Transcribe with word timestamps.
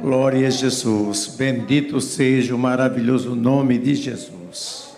Glória 0.00 0.48
a 0.48 0.50
Jesus. 0.50 1.34
Bendito 1.36 2.00
seja 2.00 2.54
o 2.54 2.58
maravilhoso 2.58 3.34
nome 3.34 3.78
de 3.78 3.94
Jesus. 3.94 4.96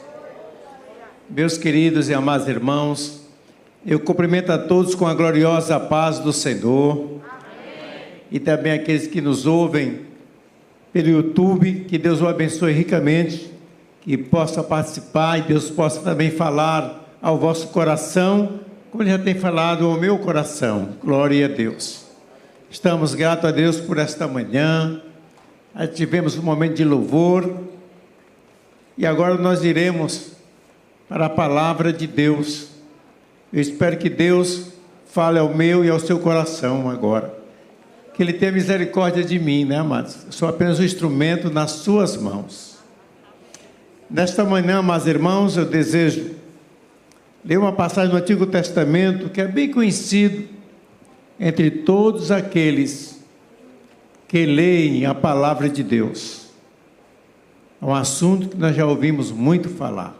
Meus 1.28 1.58
queridos 1.58 2.08
e 2.08 2.14
amados 2.14 2.48
irmãos, 2.48 3.20
eu 3.84 4.00
cumprimento 4.00 4.50
a 4.50 4.58
todos 4.58 4.94
com 4.94 5.06
a 5.06 5.14
gloriosa 5.14 5.78
paz 5.80 6.18
do 6.18 6.32
Senhor. 6.32 7.20
E 8.30 8.38
também 8.38 8.72
aqueles 8.72 9.06
que 9.06 9.20
nos 9.20 9.46
ouvem 9.46 10.00
pelo 10.92 11.08
YouTube, 11.08 11.84
que 11.88 11.98
Deus 11.98 12.20
o 12.20 12.28
abençoe 12.28 12.72
ricamente, 12.72 13.52
que 14.00 14.16
possa 14.16 14.62
participar 14.62 15.38
e 15.38 15.42
Deus 15.42 15.70
possa 15.70 16.00
também 16.00 16.30
falar 16.30 17.18
ao 17.20 17.38
vosso 17.38 17.68
coração, 17.68 18.60
como 18.90 19.02
Ele 19.02 19.10
já 19.10 19.18
tem 19.18 19.34
falado 19.34 19.86
ao 19.86 19.98
meu 19.98 20.18
coração. 20.18 20.90
Glória 21.02 21.46
a 21.46 21.48
Deus. 21.48 22.03
Estamos 22.74 23.14
gratos 23.14 23.44
a 23.44 23.52
Deus 23.52 23.76
por 23.76 23.98
esta 23.98 24.26
manhã. 24.26 25.00
Tivemos 25.94 26.36
um 26.36 26.42
momento 26.42 26.74
de 26.74 26.84
louvor. 26.84 27.60
E 28.98 29.06
agora 29.06 29.36
nós 29.36 29.62
iremos 29.62 30.32
para 31.08 31.26
a 31.26 31.30
palavra 31.30 31.92
de 31.92 32.08
Deus. 32.08 32.66
Eu 33.52 33.60
espero 33.60 33.96
que 33.96 34.10
Deus 34.10 34.72
fale 35.06 35.38
ao 35.38 35.54
meu 35.54 35.84
e 35.84 35.88
ao 35.88 36.00
seu 36.00 36.18
coração 36.18 36.90
agora. 36.90 37.32
Que 38.12 38.24
Ele 38.24 38.32
tenha 38.32 38.50
misericórdia 38.50 39.22
de 39.22 39.38
mim, 39.38 39.64
né, 39.64 39.78
amados? 39.78 40.24
Eu 40.26 40.32
sou 40.32 40.48
apenas 40.48 40.80
um 40.80 40.84
instrumento 40.84 41.50
nas 41.50 41.70
suas 41.70 42.16
mãos. 42.16 42.78
Nesta 44.10 44.42
manhã, 44.42 44.78
amados 44.78 45.06
irmãos, 45.06 45.56
eu 45.56 45.64
desejo 45.64 46.32
ler 47.44 47.56
uma 47.56 47.72
passagem 47.72 48.10
do 48.10 48.16
Antigo 48.16 48.46
Testamento 48.46 49.28
que 49.28 49.40
é 49.40 49.46
bem 49.46 49.70
conhecido 49.70 50.53
entre 51.38 51.70
todos 51.70 52.30
aqueles 52.30 53.22
que 54.28 54.46
leem 54.46 55.06
a 55.06 55.14
palavra 55.14 55.68
de 55.68 55.82
Deus. 55.82 56.48
É 57.80 57.84
um 57.84 57.94
assunto 57.94 58.48
que 58.48 58.56
nós 58.56 58.74
já 58.74 58.86
ouvimos 58.86 59.30
muito 59.30 59.68
falar. 59.68 60.16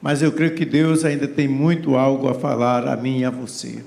Mas 0.00 0.22
eu 0.22 0.32
creio 0.32 0.54
que 0.54 0.64
Deus 0.64 1.04
ainda 1.04 1.26
tem 1.26 1.48
muito 1.48 1.96
algo 1.96 2.28
a 2.28 2.34
falar 2.34 2.86
a 2.86 2.96
mim 2.96 3.20
e 3.20 3.24
a 3.24 3.30
você. 3.30 3.84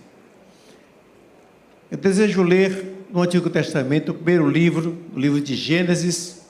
Eu 1.92 1.98
desejo 1.98 2.44
ler 2.44 3.06
no 3.12 3.22
Antigo 3.22 3.50
Testamento 3.50 4.12
o 4.12 4.16
primeiro 4.16 4.50
livro, 4.50 4.98
o 5.16 5.20
livro 5.20 5.40
de 5.40 5.56
Gênesis, 5.56 6.46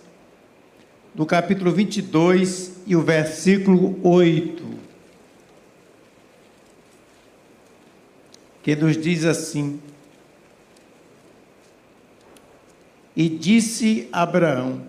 no 1.14 1.26
capítulo 1.26 1.72
22 1.72 2.82
e 2.86 2.96
o 2.96 3.02
versículo 3.02 4.00
8. 4.04 4.67
Que 8.68 8.76
nos 8.76 8.98
diz 8.98 9.24
assim: 9.24 9.80
E 13.16 13.30
disse 13.30 14.10
Abraão: 14.12 14.82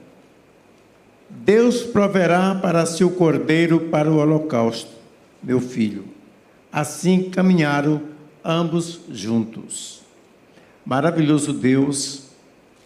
Deus 1.30 1.84
proverá 1.84 2.56
para 2.56 2.82
o 2.82 3.10
cordeiro 3.10 3.82
para 3.82 4.10
o 4.10 4.16
holocausto, 4.16 4.90
meu 5.40 5.60
filho. 5.60 6.06
Assim 6.72 7.30
caminharam 7.30 8.02
ambos 8.44 8.98
juntos. 9.12 10.02
Maravilhoso 10.84 11.52
Deus, 11.52 12.24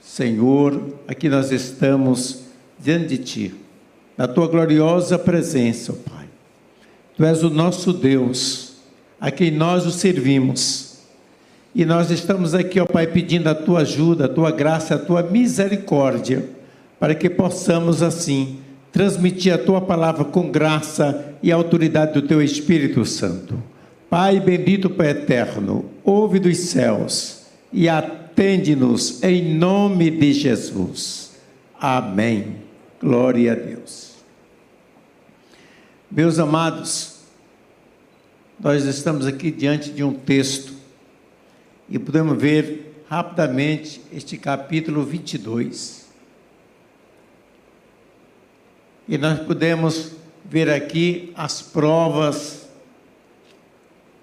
Senhor, 0.02 0.78
aqui 1.08 1.26
nós 1.26 1.50
estamos 1.50 2.42
diante 2.78 3.16
de 3.16 3.18
Ti, 3.24 3.54
na 4.14 4.28
Tua 4.28 4.46
gloriosa 4.46 5.18
presença, 5.18 5.94
Pai. 5.94 6.28
Tu 7.16 7.24
és 7.24 7.42
o 7.42 7.48
nosso 7.48 7.94
Deus 7.94 8.71
a 9.22 9.30
quem 9.30 9.52
nós 9.52 9.86
o 9.86 9.92
servimos. 9.92 10.96
E 11.72 11.84
nós 11.84 12.10
estamos 12.10 12.56
aqui, 12.56 12.80
ó 12.80 12.84
Pai, 12.84 13.06
pedindo 13.06 13.48
a 13.48 13.54
tua 13.54 13.82
ajuda, 13.82 14.24
a 14.24 14.28
tua 14.28 14.50
graça, 14.50 14.96
a 14.96 14.98
tua 14.98 15.22
misericórdia, 15.22 16.44
para 16.98 17.14
que 17.14 17.30
possamos 17.30 18.02
assim 18.02 18.58
transmitir 18.90 19.54
a 19.54 19.58
tua 19.58 19.80
palavra 19.80 20.24
com 20.24 20.50
graça 20.50 21.34
e 21.40 21.52
autoridade 21.52 22.14
do 22.14 22.26
teu 22.26 22.42
Espírito 22.42 23.04
Santo. 23.04 23.62
Pai 24.10 24.40
bendito, 24.40 24.90
Pai 24.90 25.10
eterno, 25.10 25.84
ouve 26.02 26.40
dos 26.40 26.58
céus 26.58 27.44
e 27.72 27.88
atende-nos 27.88 29.22
em 29.22 29.54
nome 29.54 30.10
de 30.10 30.32
Jesus. 30.32 31.30
Amém. 31.80 32.56
Glória 33.00 33.52
a 33.52 33.54
Deus. 33.54 34.16
Meus 36.10 36.40
amados, 36.40 37.11
nós 38.58 38.84
estamos 38.84 39.26
aqui 39.26 39.50
diante 39.50 39.90
de 39.90 40.04
um 40.04 40.12
texto 40.12 40.72
e 41.88 41.98
podemos 41.98 42.40
ver 42.40 43.04
rapidamente 43.08 44.00
este 44.12 44.38
capítulo 44.38 45.04
22. 45.04 46.06
E 49.08 49.18
nós 49.18 49.40
podemos 49.40 50.12
ver 50.44 50.70
aqui 50.70 51.32
as 51.34 51.60
provas 51.60 52.66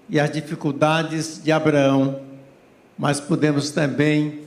e 0.08 0.18
as 0.18 0.30
dificuldades 0.32 1.40
de 1.42 1.52
Abraão, 1.52 2.22
mas 2.98 3.20
podemos 3.20 3.70
também 3.70 4.40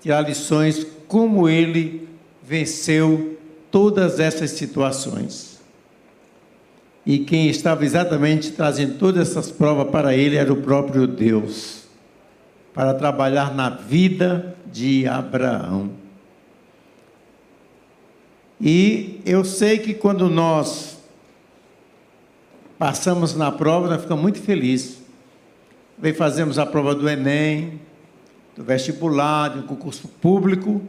tirar 0.00 0.20
lições 0.20 0.86
como 1.08 1.48
ele 1.48 2.08
venceu 2.42 3.38
todas 3.70 4.20
essas 4.20 4.52
situações. 4.52 5.49
E 7.10 7.18
quem 7.18 7.48
estava 7.48 7.84
exatamente 7.84 8.52
trazendo 8.52 8.96
todas 8.96 9.28
essas 9.28 9.50
provas 9.50 9.90
para 9.90 10.14
ele 10.14 10.36
era 10.36 10.52
o 10.52 10.62
próprio 10.62 11.08
Deus, 11.08 11.82
para 12.72 12.94
trabalhar 12.94 13.52
na 13.52 13.68
vida 13.68 14.54
de 14.72 15.08
Abraão. 15.08 15.90
E 18.60 19.20
eu 19.26 19.44
sei 19.44 19.78
que 19.78 19.92
quando 19.92 20.30
nós 20.30 20.98
passamos 22.78 23.34
na 23.34 23.50
prova, 23.50 23.88
nós 23.88 24.02
ficamos 24.02 24.22
muito 24.22 24.40
felizes. 24.40 25.02
Vem 25.98 26.14
fazemos 26.14 26.60
a 26.60 26.64
prova 26.64 26.94
do 26.94 27.08
Enem, 27.08 27.80
do 28.56 28.62
vestibular, 28.62 29.48
do 29.48 29.64
concurso 29.64 30.06
público, 30.06 30.80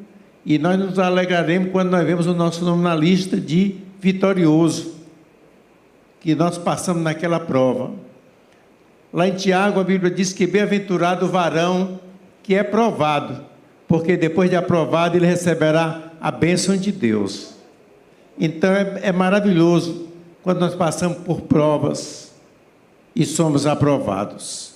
e 0.46 0.60
nós 0.60 0.78
nos 0.78 1.00
alegraremos 1.00 1.72
quando 1.72 1.90
nós 1.90 2.06
vemos 2.06 2.28
o 2.28 2.34
nosso 2.36 2.64
nome 2.64 2.84
na 2.84 2.94
lista 2.94 3.42
de 3.42 3.78
vitorioso 4.00 5.01
que 6.22 6.36
nós 6.36 6.58
passamos 6.58 7.02
naquela 7.02 7.40
prova. 7.40 7.92
Lá 9.12 9.28
em 9.28 9.36
Tiago, 9.36 9.80
a 9.80 9.84
Bíblia 9.84 10.10
diz 10.10 10.32
que 10.32 10.48
bem-aventurado 10.48 11.26
o 11.26 11.30
varão 11.30 12.00
que 12.44 12.56
é 12.56 12.64
provado, 12.64 13.44
porque 13.88 14.16
depois 14.16 14.50
de 14.50 14.56
aprovado 14.56 15.18
ele 15.18 15.26
receberá 15.26 16.14
a 16.22 16.32
bênção 16.32 16.78
de 16.78 16.92
Deus. 16.92 17.56
Então 18.40 18.72
é, 18.72 19.00
é 19.04 19.12
maravilhoso 19.12 20.08
quando 20.44 20.60
nós 20.60 20.76
passamos 20.76 21.18
por 21.20 21.42
provas 21.42 22.32
e 23.16 23.26
somos 23.26 23.66
aprovados. 23.66 24.76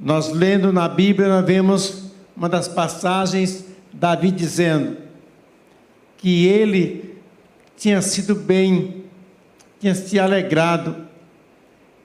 Nós 0.00 0.32
lendo 0.32 0.72
na 0.72 0.88
Bíblia, 0.88 1.28
nós 1.28 1.46
vemos 1.46 2.04
uma 2.36 2.48
das 2.48 2.66
passagens, 2.66 3.64
Davi 3.92 4.30
dizendo 4.30 4.96
que 6.18 6.46
ele 6.46 7.18
tinha 7.76 8.02
sido 8.02 8.34
bem 8.34 9.03
tinha 9.84 9.94
se 9.94 10.18
alegrado, 10.18 10.96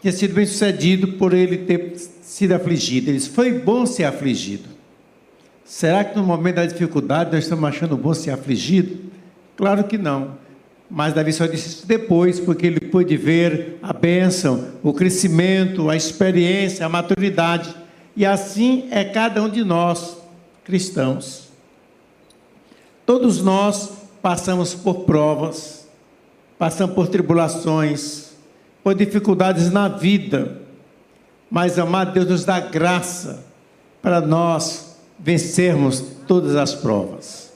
tinha 0.01 0.11
sido 0.11 0.33
bem 0.33 0.45
sucedido 0.45 1.13
por 1.13 1.33
ele 1.33 1.59
ter 1.59 1.93
sido 2.21 2.51
afligido. 2.51 3.09
Ele 3.09 3.17
disse: 3.17 3.29
Foi 3.29 3.53
bom 3.53 3.85
ser 3.85 4.03
afligido. 4.03 4.67
Será 5.63 6.03
que 6.03 6.13
no 6.17 6.23
momento 6.23 6.55
da 6.55 6.65
dificuldade 6.65 7.31
nós 7.31 7.45
estamos 7.45 7.63
achando 7.63 7.95
bom 7.95 8.13
ser 8.13 8.31
afligido? 8.31 8.99
Claro 9.55 9.85
que 9.85 9.97
não. 9.97 10.37
Mas 10.89 11.13
Davi 11.13 11.31
só 11.31 11.45
disse 11.45 11.69
isso 11.69 11.87
depois, 11.87 12.37
porque 12.37 12.67
ele 12.67 12.81
pôde 12.81 13.15
ver 13.15 13.77
a 13.81 13.93
bênção, 13.93 14.73
o 14.83 14.91
crescimento, 14.91 15.89
a 15.89 15.95
experiência, 15.95 16.85
a 16.85 16.89
maturidade. 16.89 17.73
E 18.13 18.25
assim 18.25 18.89
é 18.91 19.05
cada 19.05 19.41
um 19.41 19.47
de 19.47 19.63
nós, 19.63 20.17
cristãos. 20.65 21.47
Todos 23.05 23.41
nós 23.41 23.89
passamos 24.21 24.73
por 24.73 25.05
provas, 25.05 25.78
passamos 26.59 26.93
por 26.93 27.07
tribulações, 27.07 28.33
por 28.83 28.93
dificuldades 28.93 29.71
na 29.71 29.87
vida, 29.87 30.57
mas, 31.49 31.79
amado 31.79 32.13
Deus, 32.13 32.27
nos 32.27 32.45
dá 32.45 32.59
graça 32.59 33.45
para 34.01 34.19
nós 34.19 34.97
vencermos 35.17 36.03
todas 36.27 36.55
as 36.55 36.75
provas. 36.75 37.51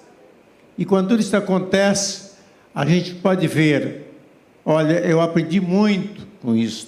E 0.78 0.86
quando 0.86 1.10
tudo 1.10 1.20
isso 1.20 1.36
acontece, 1.36 2.32
a 2.74 2.86
gente 2.86 3.16
pode 3.16 3.46
ver: 3.46 4.16
olha, 4.66 5.00
eu 5.02 5.20
aprendi 5.20 5.60
muito 5.60 6.26
com 6.42 6.56
isso, 6.56 6.88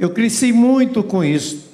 eu 0.00 0.10
cresci 0.10 0.50
muito 0.50 1.04
com 1.04 1.22
isso, 1.22 1.70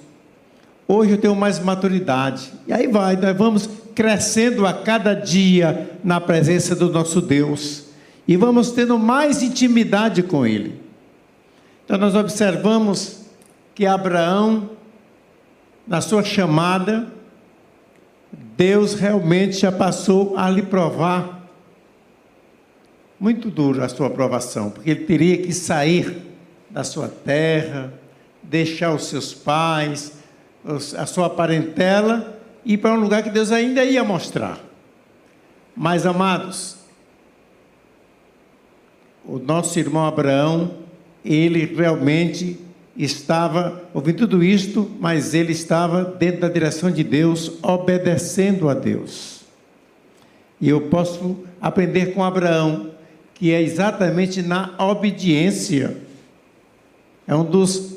hoje 0.87 1.13
eu 1.13 1.19
tenho 1.19 1.37
mais 1.37 1.61
maturidade. 1.61 2.53
E 2.67 2.73
aí 2.73 2.89
vai, 2.89 3.17
nós 3.17 3.37
vamos 3.37 3.71
crescendo 3.95 4.67
a 4.67 4.73
cada 4.73 5.15
dia 5.15 5.93
na 6.03 6.21
presença 6.21 6.75
do 6.75 6.91
nosso 6.91 7.21
Deus 7.21 7.92
e 8.27 8.37
vamos 8.37 8.71
tendo 8.71 8.99
mais 8.99 9.43
intimidade 9.43 10.23
com 10.23 10.47
Ele. 10.47 10.81
Então, 11.85 11.99
nós 11.99 12.15
observamos 12.15 13.23
que 13.75 13.87
Abraão, 13.87 14.71
na 15.87 16.01
sua 16.01 16.23
chamada, 16.23 17.13
Deus 18.57 18.95
realmente 18.95 19.59
já 19.59 19.73
passou 19.73 20.37
a 20.37 20.49
lhe 20.49 20.63
provar. 20.63 21.43
Muito 23.19 23.51
duro 23.51 23.83
a 23.83 23.89
sua 23.89 24.07
aprovação, 24.09 24.71
porque 24.71 24.91
ele 24.91 25.05
teria 25.05 25.39
que 25.39 25.53
sair 25.53 26.23
da 26.71 26.83
sua 26.83 27.09
terra, 27.09 27.93
deixar 28.43 28.93
os 28.95 29.07
seus 29.07 29.33
pais, 29.33 30.15
a 30.97 31.07
sua 31.07 31.29
parentela 31.31 32.41
e 32.65 32.75
ir 32.75 32.79
para 32.79 32.93
um 32.93 33.01
lugar 33.01 33.23
que 33.23 33.31
Deus 33.31 33.53
ainda 33.53 33.85
ia 33.85 34.03
mostrar. 34.03 34.59
Mas, 35.77 36.05
amados, 36.07 36.82
o 39.25 39.39
nosso 39.39 39.79
irmão 39.79 40.05
Abraão, 40.05 40.73
ele 41.25 41.65
realmente 41.65 42.59
estava 42.97 43.83
ouvindo 43.95 44.19
tudo 44.19 44.43
isto, 44.43 44.91
mas 45.01 45.35
ele 45.35 45.53
estava 45.53 46.05
dentro 46.05 46.41
da 46.41 46.49
direção 46.49 46.91
de 46.91 47.03
Deus, 47.03 47.53
obedecendo 47.63 48.69
a 48.69 48.75
Deus. 48.75 49.43
E 50.61 50.69
eu 50.69 50.83
posso 50.83 51.39
aprender 51.61 52.15
com 52.15 52.23
Abraão, 52.23 52.91
que 53.35 53.53
é 53.53 53.63
exatamente 53.63 54.43
na 54.43 54.75
obediência. 54.79 55.97
É 57.27 57.35
um 57.35 57.45
dos 57.45 57.97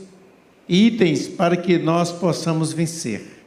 itens 0.67 1.27
para 1.27 1.57
que 1.57 1.77
nós 1.77 2.11
possamos 2.11 2.73
vencer. 2.73 3.43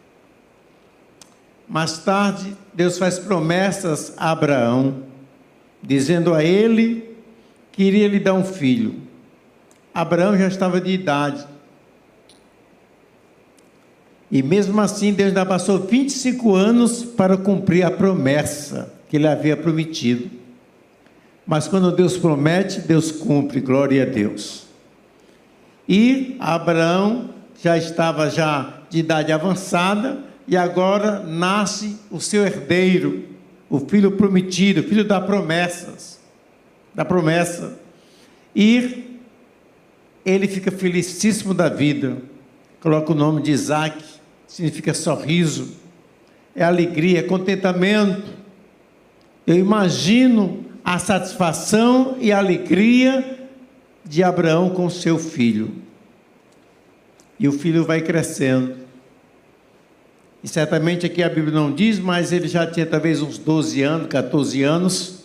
Mais 1.69 1.99
tarde, 1.99 2.57
Deus 2.73 2.99
faz 2.99 3.19
promessas 3.19 4.15
a 4.17 4.31
Abraão, 4.31 5.03
dizendo 5.83 6.35
a 6.35 6.43
ele 6.43 7.08
que 7.79 7.85
iria 7.85 8.09
lhe 8.09 8.19
dar 8.19 8.35
um 8.35 8.43
filho. 8.43 8.97
Abraão 9.95 10.37
já 10.37 10.49
estava 10.49 10.81
de 10.81 10.91
idade. 10.91 11.47
E 14.29 14.43
mesmo 14.43 14.81
assim, 14.81 15.13
Deus 15.13 15.29
ainda 15.29 15.47
passou 15.47 15.79
25 15.79 16.57
anos 16.57 17.05
para 17.05 17.37
cumprir 17.37 17.85
a 17.85 17.91
promessa 17.93 18.93
que 19.09 19.17
ele 19.17 19.29
havia 19.29 19.57
prometido. 19.57 20.29
Mas 21.47 21.69
quando 21.69 21.93
Deus 21.93 22.17
promete, 22.17 22.81
Deus 22.81 23.13
cumpre, 23.13 23.61
glória 23.61 24.03
a 24.03 24.07
Deus. 24.07 24.67
E 25.89 26.35
Abraão 26.41 27.31
já 27.63 27.79
estava 27.79 28.29
já 28.29 28.83
de 28.91 28.99
idade 28.99 29.31
avançada 29.31 30.19
e 30.49 30.57
agora 30.57 31.21
nasce 31.21 31.97
o 32.11 32.21
seu 32.21 32.45
herdeiro, 32.45 33.23
o 33.71 33.79
filho 33.79 34.11
prometido, 34.11 34.83
filho 34.83 35.05
das 35.05 35.25
promessas 35.25 36.18
da 36.99 37.05
promessa. 37.05 37.79
E 38.57 39.21
ele 40.27 40.49
fica 40.49 40.69
felicíssimo 40.69 41.55
da 41.55 41.69
vida. 41.69 42.17
Coloca 42.81 43.13
o 43.13 43.15
nome 43.15 43.41
de 43.41 43.53
Isaac, 43.53 44.03
significa 44.49 44.93
sorriso, 44.93 45.77
é 46.57 46.65
alegria, 46.65 47.21
é 47.21 47.23
contentamento. 47.23 48.33
Eu 49.47 49.55
imagino 49.57 50.65
a 50.85 50.99
satisfação 50.99 52.17
e 52.21 52.33
a 52.33 52.39
alegria 52.39 53.47
de 54.05 54.25
Abraão 54.25 54.71
com 54.71 54.91
seu 54.91 55.21
filho. 55.21 55.71
E 57.39 57.47
o 57.47 57.53
filho 57.53 57.85
vai 57.85 58.01
crescendo. 58.01 58.75
E 60.43 60.49
certamente 60.49 61.07
aqui 61.07 61.23
a 61.23 61.29
Bíblia 61.29 61.55
não 61.55 61.73
diz, 61.73 62.01
mas 62.01 62.33
ele 62.33 62.49
já 62.49 62.67
tinha 62.67 62.85
talvez 62.85 63.23
uns 63.23 63.39
12 63.39 63.83
anos, 63.83 64.09
14 64.09 64.65
anos, 64.65 65.25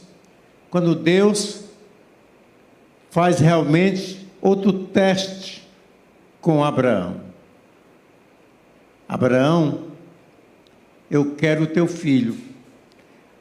quando 0.69 0.93
Deus 0.93 1.62
faz 3.13 3.37
realmente 3.37 4.27
outro 4.41 4.73
teste 4.73 5.61
com 6.41 6.63
Abraão. 6.63 7.21
Abraão, 9.07 9.83
eu 11.11 11.35
quero 11.35 11.65
o 11.65 11.67
teu 11.67 11.85
filho. 11.85 12.35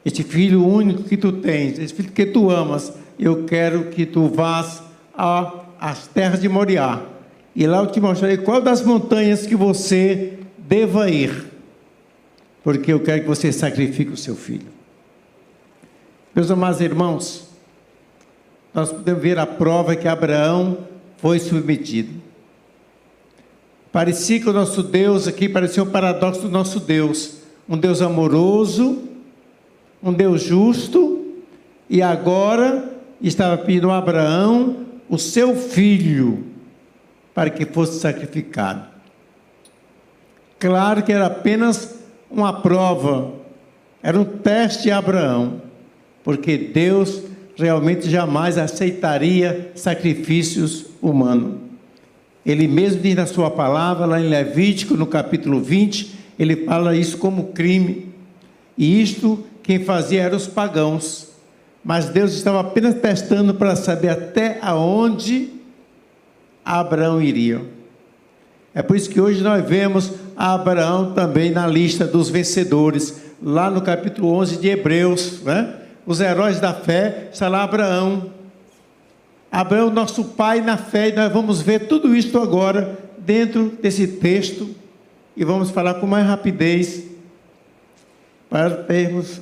Este 0.05 0.21
filho 0.21 0.63
único 0.63 1.01
que 1.01 1.17
tu 1.17 1.31
tens, 1.31 1.79
esse 1.79 1.91
filho 1.91 2.11
que 2.11 2.27
tu 2.27 2.51
amas, 2.51 2.93
eu 3.17 3.45
quero 3.45 3.85
que 3.85 4.05
tu 4.05 4.27
vás 4.27 4.83
às 5.79 6.05
terras 6.05 6.39
de 6.39 6.47
Moriá. 6.47 7.01
E 7.55 7.65
lá 7.65 7.79
eu 7.79 7.87
te 7.87 7.99
mostrarei 7.99 8.37
qual 8.37 8.61
das 8.61 8.83
montanhas 8.83 9.47
que 9.47 9.55
você 9.55 10.37
deva 10.55 11.09
ir. 11.09 11.47
Porque 12.63 12.93
eu 12.93 12.99
quero 12.99 13.21
que 13.21 13.27
você 13.27 13.51
sacrifique 13.51 14.11
o 14.11 14.17
seu 14.17 14.35
filho. 14.35 14.67
Meus 16.35 16.51
amados 16.51 16.79
irmãos, 16.79 17.52
nós 18.73 18.91
podemos 18.91 19.21
ver 19.21 19.37
a 19.37 19.45
prova 19.45 19.95
que 19.95 20.07
Abraão 20.07 20.79
foi 21.17 21.39
submetido. 21.39 22.21
Parecia 23.91 24.39
que 24.39 24.49
o 24.49 24.53
nosso 24.53 24.81
Deus 24.81 25.27
aqui 25.27 25.47
parecia 25.47 25.83
um 25.83 25.89
paradoxo 25.89 26.41
do 26.41 26.49
nosso 26.49 26.79
Deus, 26.79 27.37
um 27.69 27.77
Deus 27.77 28.01
amoroso, 28.01 29.03
um 30.01 30.11
Deus 30.11 30.41
justo, 30.41 31.27
e 31.87 32.01
agora 32.01 32.91
estava 33.21 33.57
pedindo 33.57 33.91
a 33.91 33.99
Abraão 33.99 34.85
o 35.07 35.17
seu 35.19 35.55
filho 35.55 36.43
para 37.35 37.51
que 37.51 37.65
fosse 37.65 37.99
sacrificado. 37.99 38.87
Claro 40.57 41.03
que 41.03 41.11
era 41.11 41.27
apenas 41.27 41.99
uma 42.31 42.61
prova, 42.61 43.33
era 44.01 44.19
um 44.19 44.25
teste 44.25 44.89
a 44.89 44.97
Abraão, 44.97 45.61
porque 46.23 46.57
Deus 46.57 47.21
realmente 47.55 48.09
jamais 48.09 48.57
aceitaria 48.57 49.71
sacrifícios 49.75 50.85
humanos. 51.01 51.55
Ele 52.45 52.67
mesmo 52.67 53.01
diz 53.01 53.15
na 53.15 53.25
sua 53.25 53.49
palavra, 53.49 54.05
lá 54.05 54.19
em 54.19 54.27
Levítico, 54.27 54.97
no 54.97 55.07
capítulo 55.07 55.61
20, 55.61 56.13
ele 56.37 56.65
fala 56.65 56.95
isso 56.95 57.17
como 57.17 57.47
crime. 57.47 58.09
E 58.77 59.01
isto 59.01 59.43
quem 59.61 59.79
fazia 59.79 60.23
eram 60.23 60.35
os 60.35 60.47
pagãos. 60.47 61.29
Mas 61.83 62.09
Deus 62.09 62.33
estava 62.33 62.59
apenas 62.59 62.95
testando 62.95 63.53
para 63.53 63.75
saber 63.75 64.09
até 64.09 64.57
aonde 64.61 65.49
Abraão 66.65 67.21
iria. 67.21 67.61
É 68.73 68.81
por 68.81 68.97
isso 68.97 69.09
que 69.09 69.21
hoje 69.21 69.41
nós 69.43 69.63
vemos 69.65 70.11
Abraão 70.35 71.13
também 71.13 71.51
na 71.51 71.67
lista 71.67 72.07
dos 72.07 72.29
vencedores, 72.29 73.21
lá 73.41 73.69
no 73.69 73.81
capítulo 73.81 74.29
11 74.33 74.57
de 74.57 74.69
Hebreus, 74.69 75.41
né? 75.43 75.75
Os 76.05 76.19
heróis 76.19 76.59
da 76.59 76.73
fé, 76.73 77.29
está 77.31 77.47
lá 77.47 77.63
Abraão. 77.63 78.31
Abraão, 79.51 79.89
nosso 79.89 80.25
pai 80.25 80.61
na 80.61 80.77
fé, 80.77 81.09
e 81.09 81.11
nós 81.13 81.31
vamos 81.31 81.61
ver 81.61 81.87
tudo 81.87 82.15
isto 82.15 82.39
agora 82.39 82.99
dentro 83.17 83.69
desse 83.81 84.07
texto 84.07 84.75
e 85.35 85.43
vamos 85.43 85.71
falar 85.71 85.95
com 85.95 86.07
mais 86.07 86.25
rapidez 86.25 87.03
para 88.49 88.83
termos 88.83 89.41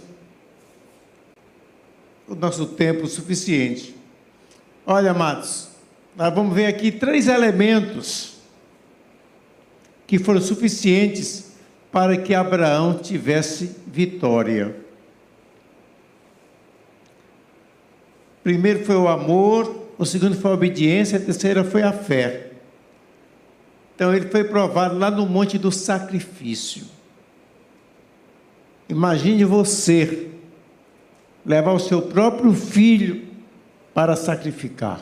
o 2.28 2.36
nosso 2.36 2.66
tempo 2.66 3.08
suficiente. 3.08 3.96
Olha, 4.86 5.12
amados, 5.12 5.70
nós 6.16 6.34
vamos 6.34 6.54
ver 6.54 6.68
aqui 6.68 6.92
três 6.92 7.28
elementos 7.28 8.36
que 10.08 10.18
foram 10.18 10.42
suficientes 10.42 11.52
para 11.92 12.18
que 12.18 12.34
Abraão 12.34 12.98
tivesse 12.98 13.76
vitória. 13.88 14.81
Primeiro 18.44 18.84
foi 18.86 18.96
o 18.96 19.08
amor, 19.08 19.88
o 19.98 20.06
segundo 20.06 20.36
foi 20.36 20.52
a 20.52 20.54
obediência, 20.56 21.18
a 21.18 21.22
terceira 21.22 21.64
foi 21.64 21.84
a 21.84 21.94
fé. 21.94 22.52
Então 23.96 24.16
ele 24.16 24.30
foi 24.30 24.44
provado 24.44 24.98
lá 24.98 25.12
no 25.12 25.28
monte 25.28 25.58
do 25.58 25.72
sacrifício. 25.72 26.86
Imagine 28.90 29.46
você 29.46 30.30
levar 31.46 31.72
o 31.72 31.80
seu 31.80 32.02
próprio 32.02 32.54
filho 32.54 33.28
para 33.94 34.16
sacrificar. 34.16 35.02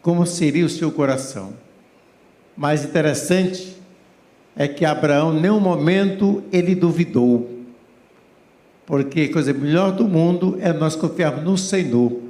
Como 0.00 0.24
seria 0.24 0.64
o 0.64 0.70
seu 0.70 0.90
coração? 0.90 1.54
Mais 2.56 2.84
interessante 2.84 3.76
é 4.56 4.66
que 4.66 4.84
Abraão, 4.84 5.36
em 5.36 5.40
nenhum 5.40 5.60
momento, 5.60 6.42
ele 6.50 6.74
duvidou. 6.74 7.55
Porque 8.86 9.22
a 9.22 9.32
coisa 9.32 9.52
melhor 9.52 9.90
do 9.92 10.06
mundo 10.06 10.56
é 10.60 10.72
nós 10.72 10.94
confiarmos 10.94 11.42
no 11.42 11.58
Senhor. 11.58 12.22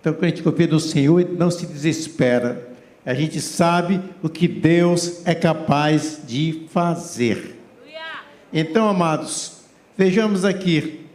Então, 0.00 0.14
quando 0.14 0.24
a 0.24 0.28
gente 0.28 0.42
confia 0.42 0.66
no 0.66 0.80
Senhor, 0.80 1.28
não 1.36 1.50
se 1.50 1.66
desespera. 1.66 2.68
A 3.04 3.12
gente 3.12 3.38
sabe 3.40 4.00
o 4.22 4.28
que 4.30 4.48
Deus 4.48 5.24
é 5.26 5.34
capaz 5.34 6.22
de 6.26 6.66
fazer. 6.70 7.56
Então, 8.52 8.88
amados, 8.88 9.58
vejamos 9.96 10.44
aqui. 10.44 11.06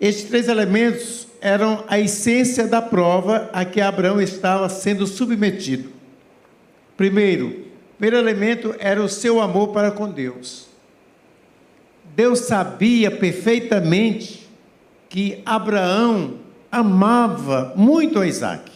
Estes 0.00 0.28
três 0.28 0.48
elementos 0.48 1.28
eram 1.40 1.84
a 1.86 2.00
essência 2.00 2.66
da 2.66 2.80
prova 2.80 3.50
a 3.52 3.64
que 3.64 3.80
Abraão 3.80 4.20
estava 4.20 4.68
sendo 4.68 5.06
submetido. 5.06 5.90
Primeiro, 6.96 7.66
primeiro 7.98 8.16
elemento 8.16 8.74
era 8.78 9.02
o 9.02 9.08
seu 9.08 9.40
amor 9.40 9.68
para 9.68 9.90
com 9.90 10.10
Deus. 10.10 10.73
Deus 12.14 12.40
sabia 12.40 13.10
perfeitamente 13.10 14.48
que 15.08 15.42
Abraão 15.44 16.34
amava 16.70 17.72
muito 17.76 18.18
a 18.18 18.26
Isaac. 18.26 18.70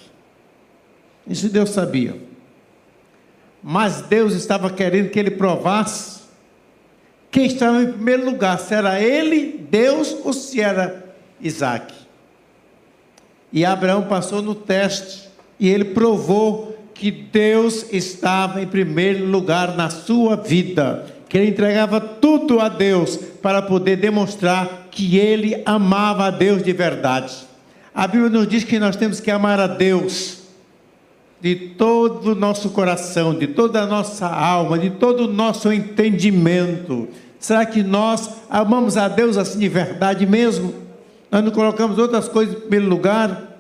Isso 1.27 1.49
Deus 1.49 1.71
sabia. 1.71 2.17
Mas 3.63 4.03
Deus 4.03 4.35
estava 4.35 4.71
querendo 4.71 5.11
que 5.11 5.19
ele 5.19 5.33
provasse 5.33 6.19
quem 7.31 7.47
estava 7.47 7.83
em 7.83 7.93
primeiro 7.93 8.25
lugar, 8.25 8.59
se 8.59 8.75
era 8.75 9.01
ele, 9.01 9.67
Deus, 9.71 10.17
ou 10.25 10.33
se 10.33 10.61
era 10.61 11.05
Isaac. 11.41 11.95
E 13.53 13.65
Abraão 13.65 14.05
passou 14.05 14.41
no 14.41 14.55
teste 14.55 15.29
e 15.59 15.69
ele 15.69 15.87
provou 15.87 16.79
que 16.95 17.11
Deus 17.11 17.87
estava 17.93 18.63
em 18.63 18.67
primeiro 18.67 19.27
lugar 19.27 19.77
na 19.77 19.91
sua 19.91 20.37
vida, 20.37 21.07
que 21.29 21.37
ele 21.37 21.51
entregava 21.51 22.01
tudo 22.01 22.59
a 22.59 22.69
Deus 22.69 23.17
para 23.17 23.61
poder 23.61 23.97
demonstrar 23.97 24.89
que 24.91 25.19
ele 25.19 25.63
amava 25.67 26.27
a 26.27 26.31
Deus 26.31 26.63
de 26.63 26.73
verdade. 26.73 27.35
A 27.95 28.07
Bíblia 28.07 28.31
nos 28.31 28.49
diz 28.49 28.65
que 28.65 28.79
nós 28.79 28.97
temos 28.97 29.21
que 29.21 29.31
amar 29.31 29.61
a 29.61 29.67
Deus 29.67 30.39
de 31.41 31.55
todo 31.55 32.33
o 32.33 32.35
nosso 32.35 32.71
coração, 32.71 33.35
de 33.35 33.47
toda 33.47 33.83
a 33.83 33.87
nossa 33.87 34.27
alma, 34.27 34.79
de 34.79 34.91
todo 34.91 35.25
o 35.25 35.33
nosso 35.33 35.73
entendimento. 35.73 37.09
Será 37.39 37.65
que 37.65 37.83
nós 37.83 38.31
amamos 38.51 38.97
a 38.97 39.07
Deus 39.07 39.37
assim 39.37 39.59
de 39.59 39.69
verdade 39.69 40.27
mesmo? 40.27 40.75
Nós 41.31 41.45
não 41.45 41.53
colocamos 41.53 41.99
outras 41.99 42.29
coisas 42.29 42.57
em 42.57 42.61
primeiro 42.61 42.89
lugar? 42.89 43.59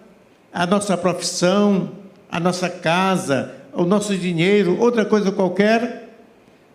A 0.53 0.67
nossa 0.67 0.97
profissão, 0.97 1.91
a 2.31 2.41
nossa 2.41 2.69
casa, 2.69 3.55
o 3.73 3.85
nosso 3.85 4.17
dinheiro, 4.17 4.79
outra 4.81 5.05
coisa 5.05 5.31
qualquer? 5.31 6.08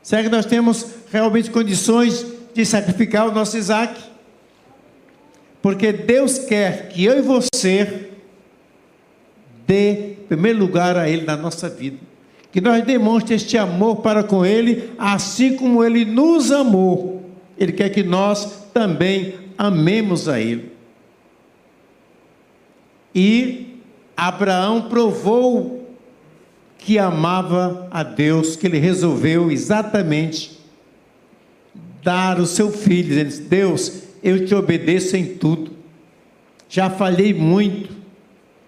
Será 0.04 0.22
que 0.22 0.30
nós 0.30 0.46
temos 0.46 0.86
realmente 1.10 1.50
condições 1.50 2.26
de 2.54 2.66
sacrificar 2.66 3.28
o 3.28 3.32
nosso 3.32 3.58
Isaac? 3.58 4.00
Porque 5.62 5.94
Deus 5.94 6.38
quer 6.40 6.90
que 6.90 7.06
eu 7.06 7.18
e 7.18 7.22
você 7.22 8.10
dê 9.66 10.18
primeiro 10.28 10.60
lugar 10.60 10.98
a 10.98 11.08
Ele 11.08 11.24
na 11.24 11.38
nossa 11.38 11.70
vida. 11.70 11.98
Que 12.52 12.60
nós 12.60 12.84
demonstre 12.84 13.34
este 13.34 13.58
amor 13.58 14.02
para 14.02 14.24
com 14.24 14.46
Ele, 14.46 14.92
assim 14.98 15.56
como 15.56 15.82
Ele 15.82 16.04
nos 16.04 16.52
amou. 16.52 17.24
Ele 17.58 17.72
quer 17.72 17.90
que 17.90 18.04
nós 18.04 18.68
também 18.74 19.36
amemos 19.58 20.28
a 20.28 20.38
Ele. 20.38 20.74
E 23.16 23.78
Abraão 24.18 24.82
provou 24.90 25.83
que 26.84 27.00
amava 27.00 27.88
a 27.90 28.04
Deus, 28.04 28.58
que 28.58 28.68
ele 28.68 28.78
resolveu 28.78 29.50
exatamente 29.50 30.60
dar 32.04 32.40
o 32.40 32.46
seu 32.46 32.72
filho, 32.72 33.08
dizendo: 33.08 33.48
Deus, 33.48 34.04
eu 34.22 34.46
te 34.46 34.54
obedeço 34.54 35.16
em 35.16 35.38
tudo. 35.38 35.72
Já 36.68 36.90
falhei 36.90 37.34
muito, 37.34 37.90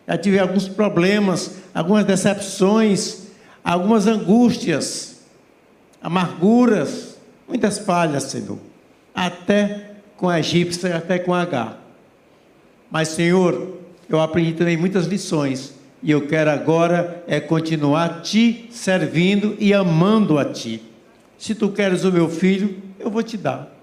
já 0.07 0.17
tive 0.17 0.39
alguns 0.39 0.67
problemas, 0.67 1.57
algumas 1.73 2.05
decepções, 2.05 3.23
algumas 3.61 4.07
angústias, 4.07 5.21
amarguras, 6.01 7.17
muitas 7.47 7.79
falhas, 7.79 8.23
Senhor, 8.23 8.59
até 9.13 9.95
com 10.15 10.29
a 10.29 10.39
egípcia, 10.39 10.95
até 10.95 11.19
com 11.19 11.33
a 11.33 11.41
H. 11.41 11.77
Mas, 12.89 13.09
Senhor, 13.09 13.79
eu 14.07 14.21
aprendi 14.21 14.53
também 14.53 14.77
muitas 14.77 15.05
lições 15.05 15.74
e 16.05 16.11
eu 16.11 16.27
quero 16.27 16.51
agora 16.51 17.23
é 17.25 17.39
continuar 17.39 18.21
te 18.21 18.67
servindo 18.69 19.57
e 19.59 19.73
amando 19.73 20.37
a 20.37 20.45
ti. 20.45 20.79
Se 21.35 21.55
tu 21.55 21.69
queres 21.69 22.03
o 22.03 22.11
meu 22.11 22.29
filho, 22.29 22.77
eu 22.99 23.09
vou 23.09 23.23
te 23.23 23.35
dar. 23.35 23.75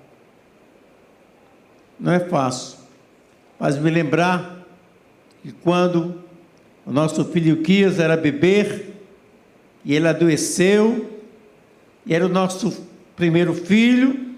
Não 1.98 2.12
é 2.12 2.20
fácil, 2.20 2.78
mas 3.58 3.76
me 3.76 3.90
lembrar 3.90 4.64
que 5.42 5.50
quando 5.50 6.22
o 6.86 6.92
nosso 6.92 7.24
filho 7.24 7.60
Quias 7.60 7.98
era 7.98 8.16
bebê 8.16 8.86
e 9.84 9.92
ele 9.92 10.06
adoeceu, 10.06 11.18
e 12.06 12.14
era 12.14 12.24
o 12.24 12.28
nosso 12.28 12.86
primeiro 13.16 13.52
filho, 13.52 14.32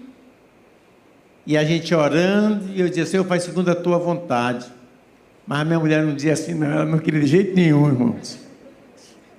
e 1.45 1.55
a 1.55 1.63
gente 1.63 1.93
orando, 1.93 2.67
e 2.73 2.81
eu 2.81 2.89
dizia, 2.89 3.05
Senhor, 3.05 3.27
faz 3.27 3.43
segundo 3.43 3.69
a 3.69 3.75
tua 3.75 3.99
vontade. 3.99 4.65
Mas 5.47 5.65
minha 5.65 5.79
mulher 5.79 6.03
não 6.03 6.15
dizia 6.15 6.33
assim, 6.33 6.53
não, 6.53 6.67
ela 6.67 6.85
não 6.85 6.97
queria 6.97 7.19
de 7.19 7.27
jeito 7.27 7.55
nenhum, 7.55 7.87
irmãos. 7.87 8.39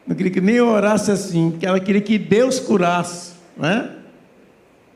Não 0.06 0.14
queria 0.14 0.30
que 0.30 0.40
nem 0.40 0.60
orasse 0.60 1.10
assim, 1.10 1.56
que 1.58 1.66
ela 1.66 1.80
queria 1.80 2.00
que 2.00 2.16
Deus 2.16 2.60
curasse, 2.60 3.32
né? 3.56 3.90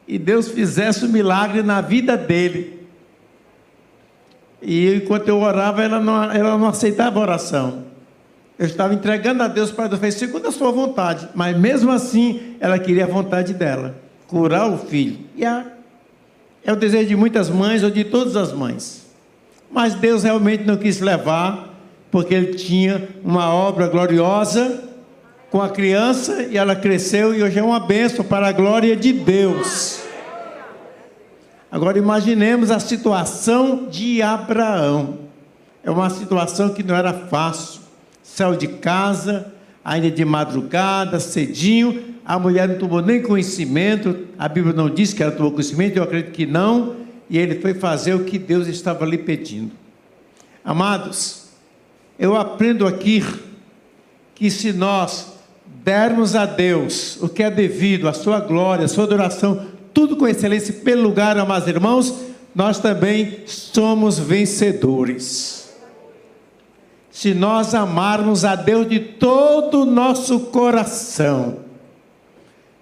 E 0.07 0.19
Deus 0.19 0.49
fizesse 0.49 1.05
o 1.05 1.09
um 1.09 1.13
milagre 1.13 1.63
na 1.63 1.81
vida 1.81 2.17
dele. 2.17 2.87
E 4.63 4.95
enquanto 4.95 5.29
eu 5.29 5.39
orava, 5.41 5.83
ela 5.83 6.01
não, 6.01 6.23
ela 6.31 6.57
não 6.57 6.69
aceitava 6.69 7.19
a 7.19 7.23
oração. 7.23 7.85
Eu 8.59 8.67
estava 8.67 8.93
entregando 8.93 9.43
a 9.43 9.49
Deus 9.49 9.71
para 9.71 9.89
Deus, 9.89 10.01
fez 10.01 10.15
segundo 10.15 10.47
a 10.47 10.53
sua 10.53 10.71
vontade. 10.71 11.29
Mas 11.35 11.57
mesmo 11.57 11.91
assim, 11.91 12.57
ela 12.61 12.79
queria 12.79 13.05
a 13.05 13.09
vontade 13.09 13.55
dela, 13.55 13.97
curar 14.27 14.71
o 14.71 14.79
filho. 14.79 15.19
E 15.35 15.45
é 15.45 16.73
o 16.73 16.77
desejo 16.77 17.09
de 17.09 17.17
muitas 17.17 17.49
mães 17.49 17.83
ou 17.83 17.91
de 17.91 18.05
todas 18.05 18.37
as 18.37 18.53
mães. 18.53 19.00
Mas 19.71 19.95
Deus 19.95 20.25
realmente 20.25 20.65
não 20.65 20.77
quis 20.77 21.01
levar, 21.01 21.69
porque 22.11 22.35
ele 22.35 22.55
tinha 22.55 23.09
uma 23.23 23.55
obra 23.55 23.87
gloriosa 23.87 24.85
com 25.51 25.63
a 25.63 25.69
criança 25.69 26.43
e 26.43 26.57
ela 26.57 26.75
cresceu 26.75 27.35
e 27.35 27.43
hoje 27.43 27.59
é 27.59 27.63
uma 27.63 27.81
bênção 27.81 28.25
para 28.25 28.49
a 28.49 28.53
glória 28.53 28.97
de 28.97 29.13
Deus. 29.13 30.01
Agora 31.71 31.99
imaginemos 31.99 32.71
a 32.73 32.81
situação 32.81 33.87
de 33.89 34.21
Abraão. 34.23 35.19
É 35.85 35.91
uma 35.91 36.11
situação 36.11 36.71
que 36.71 36.83
não 36.83 36.97
era 36.97 37.13
fácil. 37.13 37.81
Saiu 38.25 38.57
de 38.57 38.67
casa, 38.67 39.53
ainda 39.85 40.11
de 40.11 40.25
madrugada, 40.25 41.21
cedinho. 41.21 42.11
A 42.25 42.39
mulher 42.39 42.69
não 42.69 42.77
tomou 42.77 43.01
nem 43.01 43.23
conhecimento. 43.23 44.27
A 44.37 44.49
Bíblia 44.49 44.75
não 44.75 44.91
diz 44.91 45.13
que 45.13 45.23
ela 45.23 45.31
tomou 45.31 45.53
conhecimento, 45.53 45.97
eu 45.97 46.03
acredito 46.03 46.33
que 46.33 46.45
não. 46.45 47.00
E 47.31 47.39
ele 47.39 47.61
foi 47.61 47.73
fazer 47.73 48.13
o 48.13 48.25
que 48.25 48.37
Deus 48.37 48.67
estava 48.67 49.07
lhe 49.07 49.17
pedindo. 49.17 49.71
Amados, 50.65 51.45
eu 52.19 52.37
aprendo 52.37 52.89
aqui 52.89 53.25
que 54.35 54.51
se 54.51 54.73
nós 54.73 55.35
dermos 55.65 56.35
a 56.35 56.45
Deus 56.45 57.17
o 57.23 57.29
que 57.29 57.45
é 57.45 57.51
devido, 57.51 58.09
a 58.09 58.13
sua 58.13 58.41
glória, 58.41 58.85
a 58.85 58.89
sua 58.89 59.05
adoração, 59.05 59.69
tudo 59.95 60.17
com 60.17 60.27
excelência 60.27 60.75
pelo 60.75 61.03
lugar, 61.03 61.39
amados 61.39 61.69
irmãos, 61.69 62.15
nós 62.53 62.81
também 62.81 63.45
somos 63.47 64.19
vencedores. 64.19 65.73
Se 67.13 67.33
nós 67.33 67.75
amarmos 67.75 68.45
a 68.45 68.57
Deus 68.57 68.89
de 68.89 68.99
todo 68.99 69.83
o 69.83 69.87
nosso 69.87 70.41
coração. 70.41 71.59